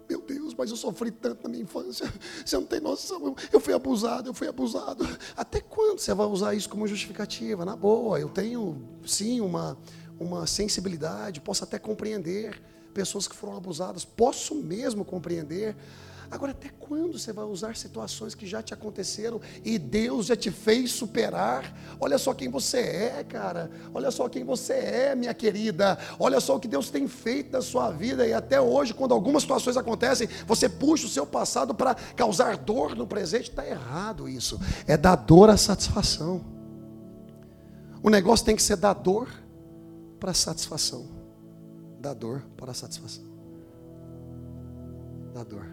Meu 0.08 0.20
Deus, 0.20 0.54
mas 0.54 0.70
eu 0.70 0.76
sofri 0.76 1.10
tanto 1.10 1.42
na 1.44 1.48
minha 1.48 1.62
infância. 1.62 2.12
Você 2.44 2.56
não 2.56 2.66
tem 2.66 2.80
noção. 2.80 3.34
Eu 3.52 3.60
fui 3.60 3.72
abusado, 3.72 4.28
eu 4.28 4.34
fui 4.34 4.46
abusado. 4.46 5.04
Até 5.36 5.60
quando 5.60 6.00
você 6.00 6.12
vai 6.12 6.26
usar 6.26 6.54
isso 6.54 6.68
como 6.68 6.86
justificativa? 6.86 7.64
Na 7.64 7.74
boa, 7.74 8.20
eu 8.20 8.28
tenho 8.28 8.82
sim 9.06 9.40
uma, 9.40 9.78
uma 10.18 10.46
sensibilidade, 10.46 11.40
posso 11.40 11.64
até 11.64 11.78
compreender 11.78 12.60
pessoas 12.92 13.26
que 13.26 13.34
foram 13.34 13.56
abusadas, 13.56 14.04
posso 14.04 14.54
mesmo 14.54 15.04
compreender. 15.04 15.76
Agora, 16.32 16.52
até 16.52 16.70
quando 16.80 17.18
você 17.18 17.30
vai 17.30 17.44
usar 17.44 17.76
situações 17.76 18.34
que 18.34 18.46
já 18.46 18.62
te 18.62 18.72
aconteceram 18.72 19.38
e 19.62 19.78
Deus 19.78 20.24
já 20.24 20.34
te 20.34 20.50
fez 20.50 20.90
superar? 20.90 21.76
Olha 22.00 22.16
só 22.16 22.32
quem 22.32 22.48
você 22.48 22.78
é, 22.78 23.22
cara. 23.22 23.70
Olha 23.92 24.10
só 24.10 24.30
quem 24.30 24.42
você 24.42 24.72
é, 24.72 25.14
minha 25.14 25.34
querida. 25.34 25.98
Olha 26.18 26.40
só 26.40 26.56
o 26.56 26.60
que 26.60 26.66
Deus 26.66 26.88
tem 26.88 27.06
feito 27.06 27.52
na 27.52 27.60
sua 27.60 27.90
vida. 27.90 28.26
E 28.26 28.32
até 28.32 28.58
hoje, 28.58 28.94
quando 28.94 29.12
algumas 29.12 29.42
situações 29.42 29.76
acontecem, 29.76 30.26
você 30.46 30.70
puxa 30.70 31.04
o 31.04 31.10
seu 31.10 31.26
passado 31.26 31.74
para 31.74 31.94
causar 31.94 32.56
dor 32.56 32.96
no 32.96 33.06
presente. 33.06 33.50
Está 33.50 33.66
errado 33.66 34.26
isso. 34.26 34.58
É 34.86 34.96
dar 34.96 35.16
dor 35.16 35.50
à 35.50 35.58
satisfação. 35.58 36.42
O 38.02 38.08
negócio 38.08 38.46
tem 38.46 38.56
que 38.56 38.62
ser 38.62 38.76
da 38.76 38.94
dor 38.94 39.28
para 40.18 40.32
satisfação. 40.32 41.21
Da 42.02 42.12
dor 42.12 42.42
para 42.56 42.72
a 42.72 42.74
satisfação. 42.74 43.22
Da 45.32 45.44
dor. 45.44 45.66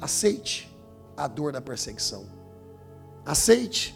Aceite 0.00 0.68
a 1.16 1.28
dor 1.28 1.52
da 1.52 1.60
perseguição. 1.60 2.26
Aceite 3.24 3.94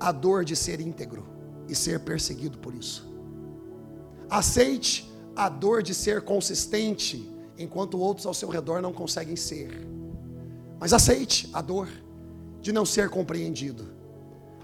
a 0.00 0.10
dor 0.10 0.42
de 0.42 0.56
ser 0.56 0.80
íntegro 0.80 1.26
e 1.68 1.74
ser 1.74 2.00
perseguido 2.00 2.56
por 2.56 2.74
isso. 2.74 3.06
Aceite 4.30 5.12
a 5.36 5.50
dor 5.50 5.82
de 5.82 5.94
ser 5.94 6.22
consistente 6.22 7.30
enquanto 7.58 8.00
outros 8.00 8.24
ao 8.24 8.32
seu 8.32 8.48
redor 8.48 8.80
não 8.80 8.94
conseguem 8.94 9.36
ser. 9.36 9.86
Mas 10.78 10.94
aceite 10.94 11.50
a 11.52 11.60
dor 11.60 11.88
de 12.62 12.72
não 12.72 12.86
ser 12.86 13.10
compreendido. 13.10 13.99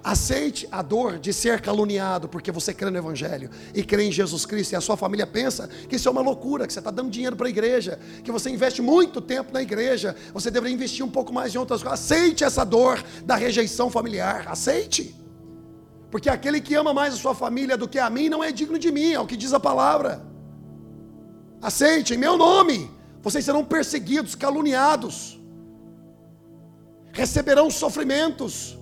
Aceite 0.07 0.68
a 0.70 0.82
dor 0.82 1.18
de 1.18 1.32
ser 1.32 1.61
caluniado 1.61 2.28
porque 2.28 2.52
você 2.52 2.72
crê 2.72 2.88
no 2.90 2.96
Evangelho 2.96 3.50
e 3.74 3.82
crê 3.82 4.04
em 4.04 4.12
Jesus 4.12 4.46
Cristo 4.46 4.70
e 4.70 4.76
a 4.76 4.80
sua 4.80 4.96
família 4.96 5.26
pensa 5.26 5.68
que 5.88 5.96
isso 5.96 6.07
é 6.09 6.12
uma 6.12 6.20
loucura, 6.20 6.64
que 6.64 6.72
você 6.72 6.78
está 6.78 6.92
dando 6.92 7.11
dinheiro 7.11 7.34
para 7.34 7.48
a 7.48 7.50
igreja, 7.50 7.98
que 8.22 8.30
você 8.30 8.48
investe 8.48 8.80
muito 8.80 9.20
tempo 9.20 9.52
na 9.52 9.61
igreja, 9.61 10.14
você 10.32 10.48
deveria 10.48 10.72
investir 10.72 11.04
um 11.04 11.11
pouco 11.11 11.32
mais 11.32 11.52
em 11.52 11.59
outras 11.59 11.82
coisas. 11.82 11.98
Aceite 11.98 12.44
essa 12.44 12.62
dor 12.62 13.02
da 13.24 13.34
rejeição 13.34 13.90
familiar, 13.90 14.46
aceite. 14.46 15.12
Porque 16.09 16.30
aquele 16.30 16.61
que 16.61 16.76
ama 16.76 16.94
mais 16.94 17.14
a 17.14 17.16
sua 17.16 17.34
família 17.34 17.76
do 17.76 17.88
que 17.88 17.98
a 17.98 18.09
mim 18.09 18.28
não 18.28 18.44
é 18.44 18.52
digno 18.52 18.78
de 18.78 18.92
mim, 18.92 19.11
é 19.11 19.18
o 19.18 19.26
que 19.26 19.36
diz 19.36 19.52
a 19.52 19.59
palavra. 19.59 20.24
Aceite, 21.61 22.14
em 22.14 22.16
meu 22.16 22.36
nome, 22.36 22.88
vocês 23.20 23.44
serão 23.44 23.64
perseguidos, 23.64 24.36
caluniados, 24.36 25.36
receberão 27.12 27.68
sofrimentos. 27.68 28.76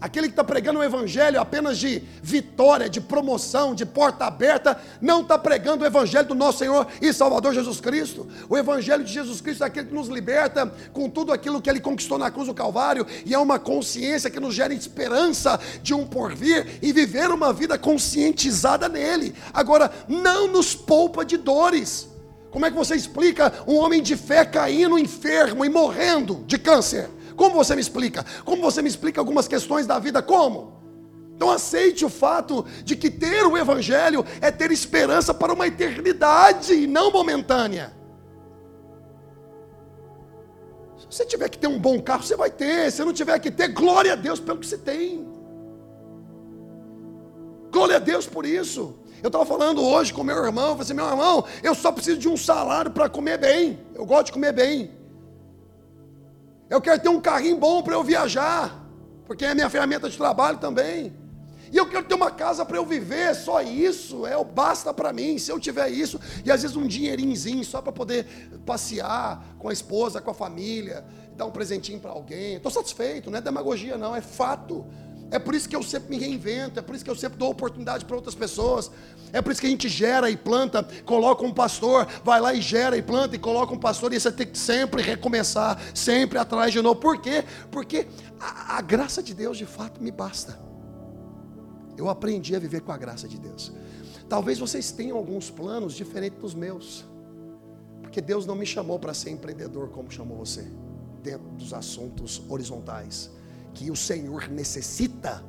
Aquele 0.00 0.28
que 0.28 0.32
está 0.32 0.44
pregando 0.44 0.78
o 0.78 0.84
evangelho 0.84 1.40
apenas 1.40 1.76
de 1.76 2.00
vitória, 2.22 2.88
de 2.88 3.00
promoção, 3.00 3.74
de 3.74 3.84
porta 3.84 4.26
aberta, 4.26 4.80
não 5.00 5.22
está 5.22 5.36
pregando 5.36 5.82
o 5.82 5.86
evangelho 5.86 6.28
do 6.28 6.36
nosso 6.36 6.58
Senhor 6.58 6.86
e 7.02 7.12
Salvador 7.12 7.52
Jesus 7.52 7.80
Cristo. 7.80 8.28
O 8.48 8.56
evangelho 8.56 9.02
de 9.02 9.12
Jesus 9.12 9.40
Cristo 9.40 9.64
é 9.64 9.66
aquele 9.66 9.88
que 9.88 9.94
nos 9.94 10.06
liberta 10.06 10.72
com 10.92 11.10
tudo 11.10 11.32
aquilo 11.32 11.60
que 11.60 11.68
ele 11.68 11.80
conquistou 11.80 12.16
na 12.16 12.30
cruz 12.30 12.46
do 12.46 12.54
Calvário 12.54 13.04
e 13.26 13.34
é 13.34 13.38
uma 13.38 13.58
consciência 13.58 14.30
que 14.30 14.38
nos 14.38 14.54
gera 14.54 14.72
esperança 14.72 15.58
de 15.82 15.92
um 15.92 16.06
porvir 16.06 16.78
e 16.80 16.92
viver 16.92 17.30
uma 17.30 17.52
vida 17.52 17.76
conscientizada 17.76 18.88
nele. 18.88 19.34
Agora, 19.52 19.90
não 20.06 20.46
nos 20.46 20.76
poupa 20.76 21.24
de 21.24 21.36
dores. 21.36 22.08
Como 22.52 22.64
é 22.64 22.70
que 22.70 22.76
você 22.76 22.94
explica 22.94 23.52
um 23.66 23.74
homem 23.74 24.00
de 24.00 24.16
fé 24.16 24.44
caindo 24.44 24.96
enfermo 24.96 25.64
e 25.64 25.68
morrendo 25.68 26.44
de 26.46 26.56
câncer? 26.56 27.10
Como 27.38 27.54
você 27.54 27.76
me 27.76 27.80
explica? 27.80 28.26
Como 28.44 28.60
você 28.60 28.82
me 28.82 28.88
explica 28.88 29.20
algumas 29.20 29.46
questões 29.46 29.86
da 29.86 29.96
vida? 30.00 30.20
Como? 30.20 30.76
Então 31.36 31.48
aceite 31.48 32.04
o 32.04 32.08
fato 32.08 32.66
de 32.82 32.96
que 32.96 33.08
ter 33.08 33.46
o 33.46 33.56
Evangelho 33.56 34.26
é 34.40 34.50
ter 34.50 34.72
esperança 34.72 35.32
para 35.32 35.52
uma 35.52 35.68
eternidade, 35.68 36.84
não 36.88 37.12
momentânea. 37.12 37.96
Se 40.98 41.06
você 41.08 41.24
tiver 41.24 41.48
que 41.48 41.56
ter 41.56 41.68
um 41.68 41.78
bom 41.78 42.02
carro, 42.02 42.24
você 42.24 42.36
vai 42.36 42.50
ter. 42.50 42.90
Se 42.90 43.04
não 43.04 43.12
tiver 43.12 43.38
que 43.38 43.52
ter, 43.52 43.68
glória 43.68 44.14
a 44.14 44.16
Deus 44.16 44.40
pelo 44.40 44.58
que 44.58 44.66
você 44.66 44.76
tem. 44.76 45.24
Glória 47.70 47.96
a 47.96 48.00
Deus 48.00 48.26
por 48.26 48.44
isso. 48.44 48.98
Eu 49.22 49.28
estava 49.28 49.46
falando 49.46 49.80
hoje 49.80 50.12
com 50.12 50.24
meu 50.24 50.44
irmão, 50.44 50.64
eu 50.64 50.70
falei 50.70 50.82
assim, 50.82 50.94
meu 50.94 51.08
irmão, 51.08 51.44
eu 51.62 51.74
só 51.74 51.92
preciso 51.92 52.18
de 52.18 52.28
um 52.28 52.36
salário 52.36 52.90
para 52.90 53.08
comer 53.08 53.38
bem. 53.38 53.78
Eu 53.94 54.04
gosto 54.04 54.26
de 54.26 54.32
comer 54.32 54.52
bem. 54.52 54.97
Eu 56.70 56.80
quero 56.80 57.00
ter 57.00 57.08
um 57.08 57.20
carrinho 57.20 57.56
bom 57.56 57.82
para 57.82 57.94
eu 57.94 58.04
viajar, 58.04 58.84
porque 59.24 59.44
é 59.44 59.54
minha 59.54 59.70
ferramenta 59.70 60.08
de 60.08 60.16
trabalho 60.16 60.58
também. 60.58 61.14
E 61.70 61.76
eu 61.76 61.86
quero 61.88 62.04
ter 62.04 62.14
uma 62.14 62.30
casa 62.30 62.64
para 62.64 62.76
eu 62.76 62.84
viver, 62.84 63.34
só 63.34 63.60
isso, 63.60 64.26
é 64.26 64.36
o 64.36 64.44
basta 64.44 64.92
para 64.92 65.12
mim. 65.12 65.38
Se 65.38 65.50
eu 65.50 65.60
tiver 65.60 65.88
isso, 65.90 66.18
e 66.44 66.50
às 66.50 66.62
vezes 66.62 66.76
um 66.76 66.86
dinheirinho 66.86 67.64
só 67.64 67.82
para 67.82 67.92
poder 67.92 68.26
passear 68.64 69.56
com 69.58 69.68
a 69.68 69.72
esposa, 69.72 70.20
com 70.20 70.30
a 70.30 70.34
família, 70.34 71.04
dar 71.36 71.46
um 71.46 71.50
presentinho 71.50 72.00
para 72.00 72.10
alguém. 72.10 72.56
Estou 72.56 72.72
satisfeito, 72.72 73.30
não 73.30 73.38
é 73.38 73.42
demagogia, 73.42 73.96
não, 73.96 74.16
é 74.16 74.20
fato. 74.20 74.86
É 75.30 75.38
por 75.38 75.54
isso 75.54 75.68
que 75.68 75.76
eu 75.76 75.82
sempre 75.82 76.10
me 76.10 76.18
reinvento, 76.18 76.78
é 76.78 76.82
por 76.82 76.94
isso 76.94 77.04
que 77.04 77.10
eu 77.10 77.14
sempre 77.14 77.38
dou 77.38 77.50
oportunidade 77.50 78.04
para 78.04 78.16
outras 78.16 78.34
pessoas. 78.34 78.90
É 79.30 79.42
por 79.42 79.52
isso 79.52 79.60
que 79.60 79.66
a 79.66 79.70
gente 79.70 79.88
gera 79.88 80.30
e 80.30 80.36
planta, 80.36 80.82
coloca 81.04 81.44
um 81.44 81.52
pastor, 81.52 82.06
vai 82.24 82.40
lá 82.40 82.54
e 82.54 82.62
gera 82.62 82.96
e 82.96 83.02
planta 83.02 83.36
e 83.36 83.38
coloca 83.38 83.74
um 83.74 83.78
pastor, 83.78 84.12
e 84.14 84.20
você 84.20 84.32
tem 84.32 84.46
que 84.46 84.56
sempre 84.56 85.02
recomeçar, 85.02 85.78
sempre 85.94 86.38
atrás 86.38 86.72
de 86.72 86.80
novo. 86.80 86.98
Por 86.98 87.20
quê? 87.20 87.44
Porque 87.70 88.06
a, 88.40 88.78
a 88.78 88.80
graça 88.80 89.22
de 89.22 89.34
Deus 89.34 89.58
de 89.58 89.66
fato 89.66 90.02
me 90.02 90.10
basta. 90.10 90.58
Eu 91.96 92.08
aprendi 92.08 92.56
a 92.56 92.58
viver 92.58 92.80
com 92.80 92.92
a 92.92 92.96
graça 92.96 93.28
de 93.28 93.38
Deus. 93.38 93.70
Talvez 94.30 94.58
vocês 94.58 94.92
tenham 94.92 95.16
alguns 95.16 95.50
planos 95.50 95.94
diferentes 95.94 96.38
dos 96.38 96.54
meus. 96.54 97.04
Porque 98.00 98.22
Deus 98.22 98.46
não 98.46 98.54
me 98.54 98.64
chamou 98.64 98.98
para 98.98 99.12
ser 99.12 99.30
empreendedor 99.30 99.90
como 99.90 100.10
chamou 100.10 100.38
você, 100.38 100.66
dentro 101.22 101.48
dos 101.50 101.74
assuntos 101.74 102.42
horizontais 102.48 103.30
que 103.78 103.92
o 103.92 103.96
Senhor 103.96 104.48
necessita 104.48 105.40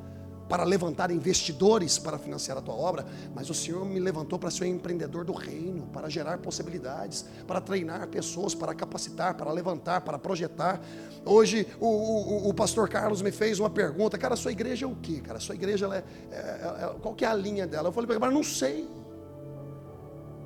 para 0.47 0.63
levantar 0.63 1.11
investidores 1.11 1.97
para 1.97 2.17
financiar 2.17 2.57
a 2.57 2.61
tua 2.61 2.75
obra, 2.75 3.05
mas 3.35 3.49
o 3.49 3.53
Senhor 3.53 3.83
me 3.85 3.99
levantou 3.99 4.37
para 4.37 4.51
ser 4.51 4.65
um 4.65 4.67
empreendedor 4.67 5.23
do 5.23 5.33
reino, 5.33 5.87
para 5.93 6.09
gerar 6.09 6.37
possibilidades, 6.39 7.25
para 7.47 7.59
treinar 7.59 8.07
pessoas, 8.07 8.53
para 8.55 8.73
capacitar, 8.75 9.35
para 9.35 9.51
levantar, 9.51 10.01
para 10.01 10.17
projetar. 10.17 10.79
Hoje 11.25 11.67
o, 11.79 11.87
o, 11.87 12.49
o 12.49 12.53
pastor 12.53 12.87
Carlos 12.87 13.21
me 13.21 13.31
fez 13.31 13.59
uma 13.59 13.69
pergunta, 13.69 14.17
cara, 14.17 14.35
sua 14.35 14.51
igreja 14.51 14.85
é 14.85 14.89
o 14.89 14.95
quê? 14.95 15.21
Cara, 15.21 15.39
sua 15.39 15.55
igreja 15.55 15.87
é, 15.87 16.03
é, 16.31 16.37
é, 16.37 16.95
qual 17.01 17.15
que 17.15 17.25
é 17.25 17.27
a 17.27 17.35
linha 17.35 17.65
dela? 17.65 17.89
Eu 17.89 17.91
falei 17.91 18.17
mas 18.19 18.33
não 18.33 18.43
sei. 18.43 18.87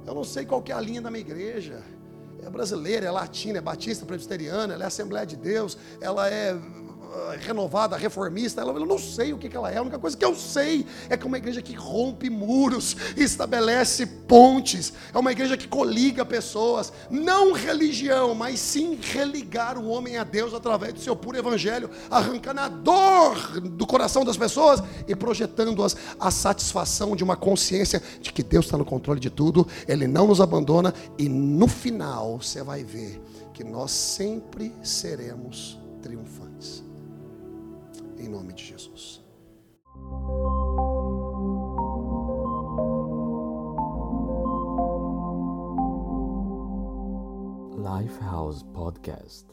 Eu 0.05 0.13
não 0.13 0.23
sei 0.23 0.45
qual 0.45 0.61
que 0.61 0.71
é 0.71 0.75
a 0.75 0.81
linha 0.81 1.01
da 1.01 1.09
minha 1.11 1.21
igreja. 1.21 1.81
É 2.45 2.49
brasileira, 2.49 3.05
é 3.05 3.11
latina, 3.11 3.59
é 3.59 3.61
batista, 3.61 4.05
presbiteriana, 4.05 4.73
ela 4.73 4.83
é 4.83 4.87
Assembleia 4.87 5.25
de 5.25 5.37
Deus, 5.37 5.77
ela 6.01 6.29
é 6.29 6.53
renovada, 7.39 7.97
reformista. 7.97 8.61
Ela 8.61 8.73
eu 8.73 8.85
não 8.85 8.97
sei 8.97 9.33
o 9.33 9.37
que 9.37 9.55
ela 9.55 9.71
é. 9.71 9.77
A 9.77 9.81
única 9.81 9.99
coisa 9.99 10.15
que 10.15 10.25
eu 10.25 10.35
sei 10.35 10.85
é 11.09 11.17
que 11.17 11.23
é 11.23 11.27
uma 11.27 11.37
igreja 11.37 11.61
que 11.61 11.73
rompe 11.73 12.29
muros, 12.29 12.95
estabelece 13.15 14.05
pontes. 14.05 14.93
É 15.13 15.17
uma 15.17 15.31
igreja 15.31 15.57
que 15.57 15.67
coliga 15.67 16.25
pessoas. 16.25 16.91
Não 17.09 17.53
religião, 17.53 18.33
mas 18.33 18.59
sim 18.59 18.97
religar 19.01 19.77
o 19.77 19.87
homem 19.87 20.17
a 20.17 20.23
Deus 20.23 20.53
através 20.53 20.93
do 20.93 20.99
seu 20.99 21.15
puro 21.15 21.37
evangelho, 21.37 21.89
arrancando 22.09 22.61
a 22.61 22.67
dor 22.67 23.59
do 23.61 23.85
coração 23.85 24.23
das 24.25 24.37
pessoas 24.37 24.81
e 25.07 25.15
projetando-as 25.15 25.95
a 26.19 26.31
satisfação 26.31 27.15
de 27.15 27.23
uma 27.23 27.35
consciência 27.35 28.01
de 28.21 28.31
que 28.31 28.43
Deus 28.43 28.65
está 28.65 28.77
no 28.77 28.85
controle 28.85 29.19
de 29.19 29.29
tudo, 29.29 29.67
Ele 29.87 30.07
não 30.07 30.27
nos 30.27 30.41
abandona 30.41 30.93
e 31.17 31.27
no 31.29 31.67
final 31.67 32.39
você 32.39 32.63
vai 32.63 32.83
ver 32.83 33.21
que 33.53 33.63
nós 33.63 33.91
sempre 33.91 34.73
seremos 34.81 35.79
triunfantes 36.01 36.42
em 38.23 38.29
nome 38.29 38.53
de 38.53 38.63
Jesus. 38.63 39.21
Lifehouse 47.77 48.63
Podcast 48.73 49.47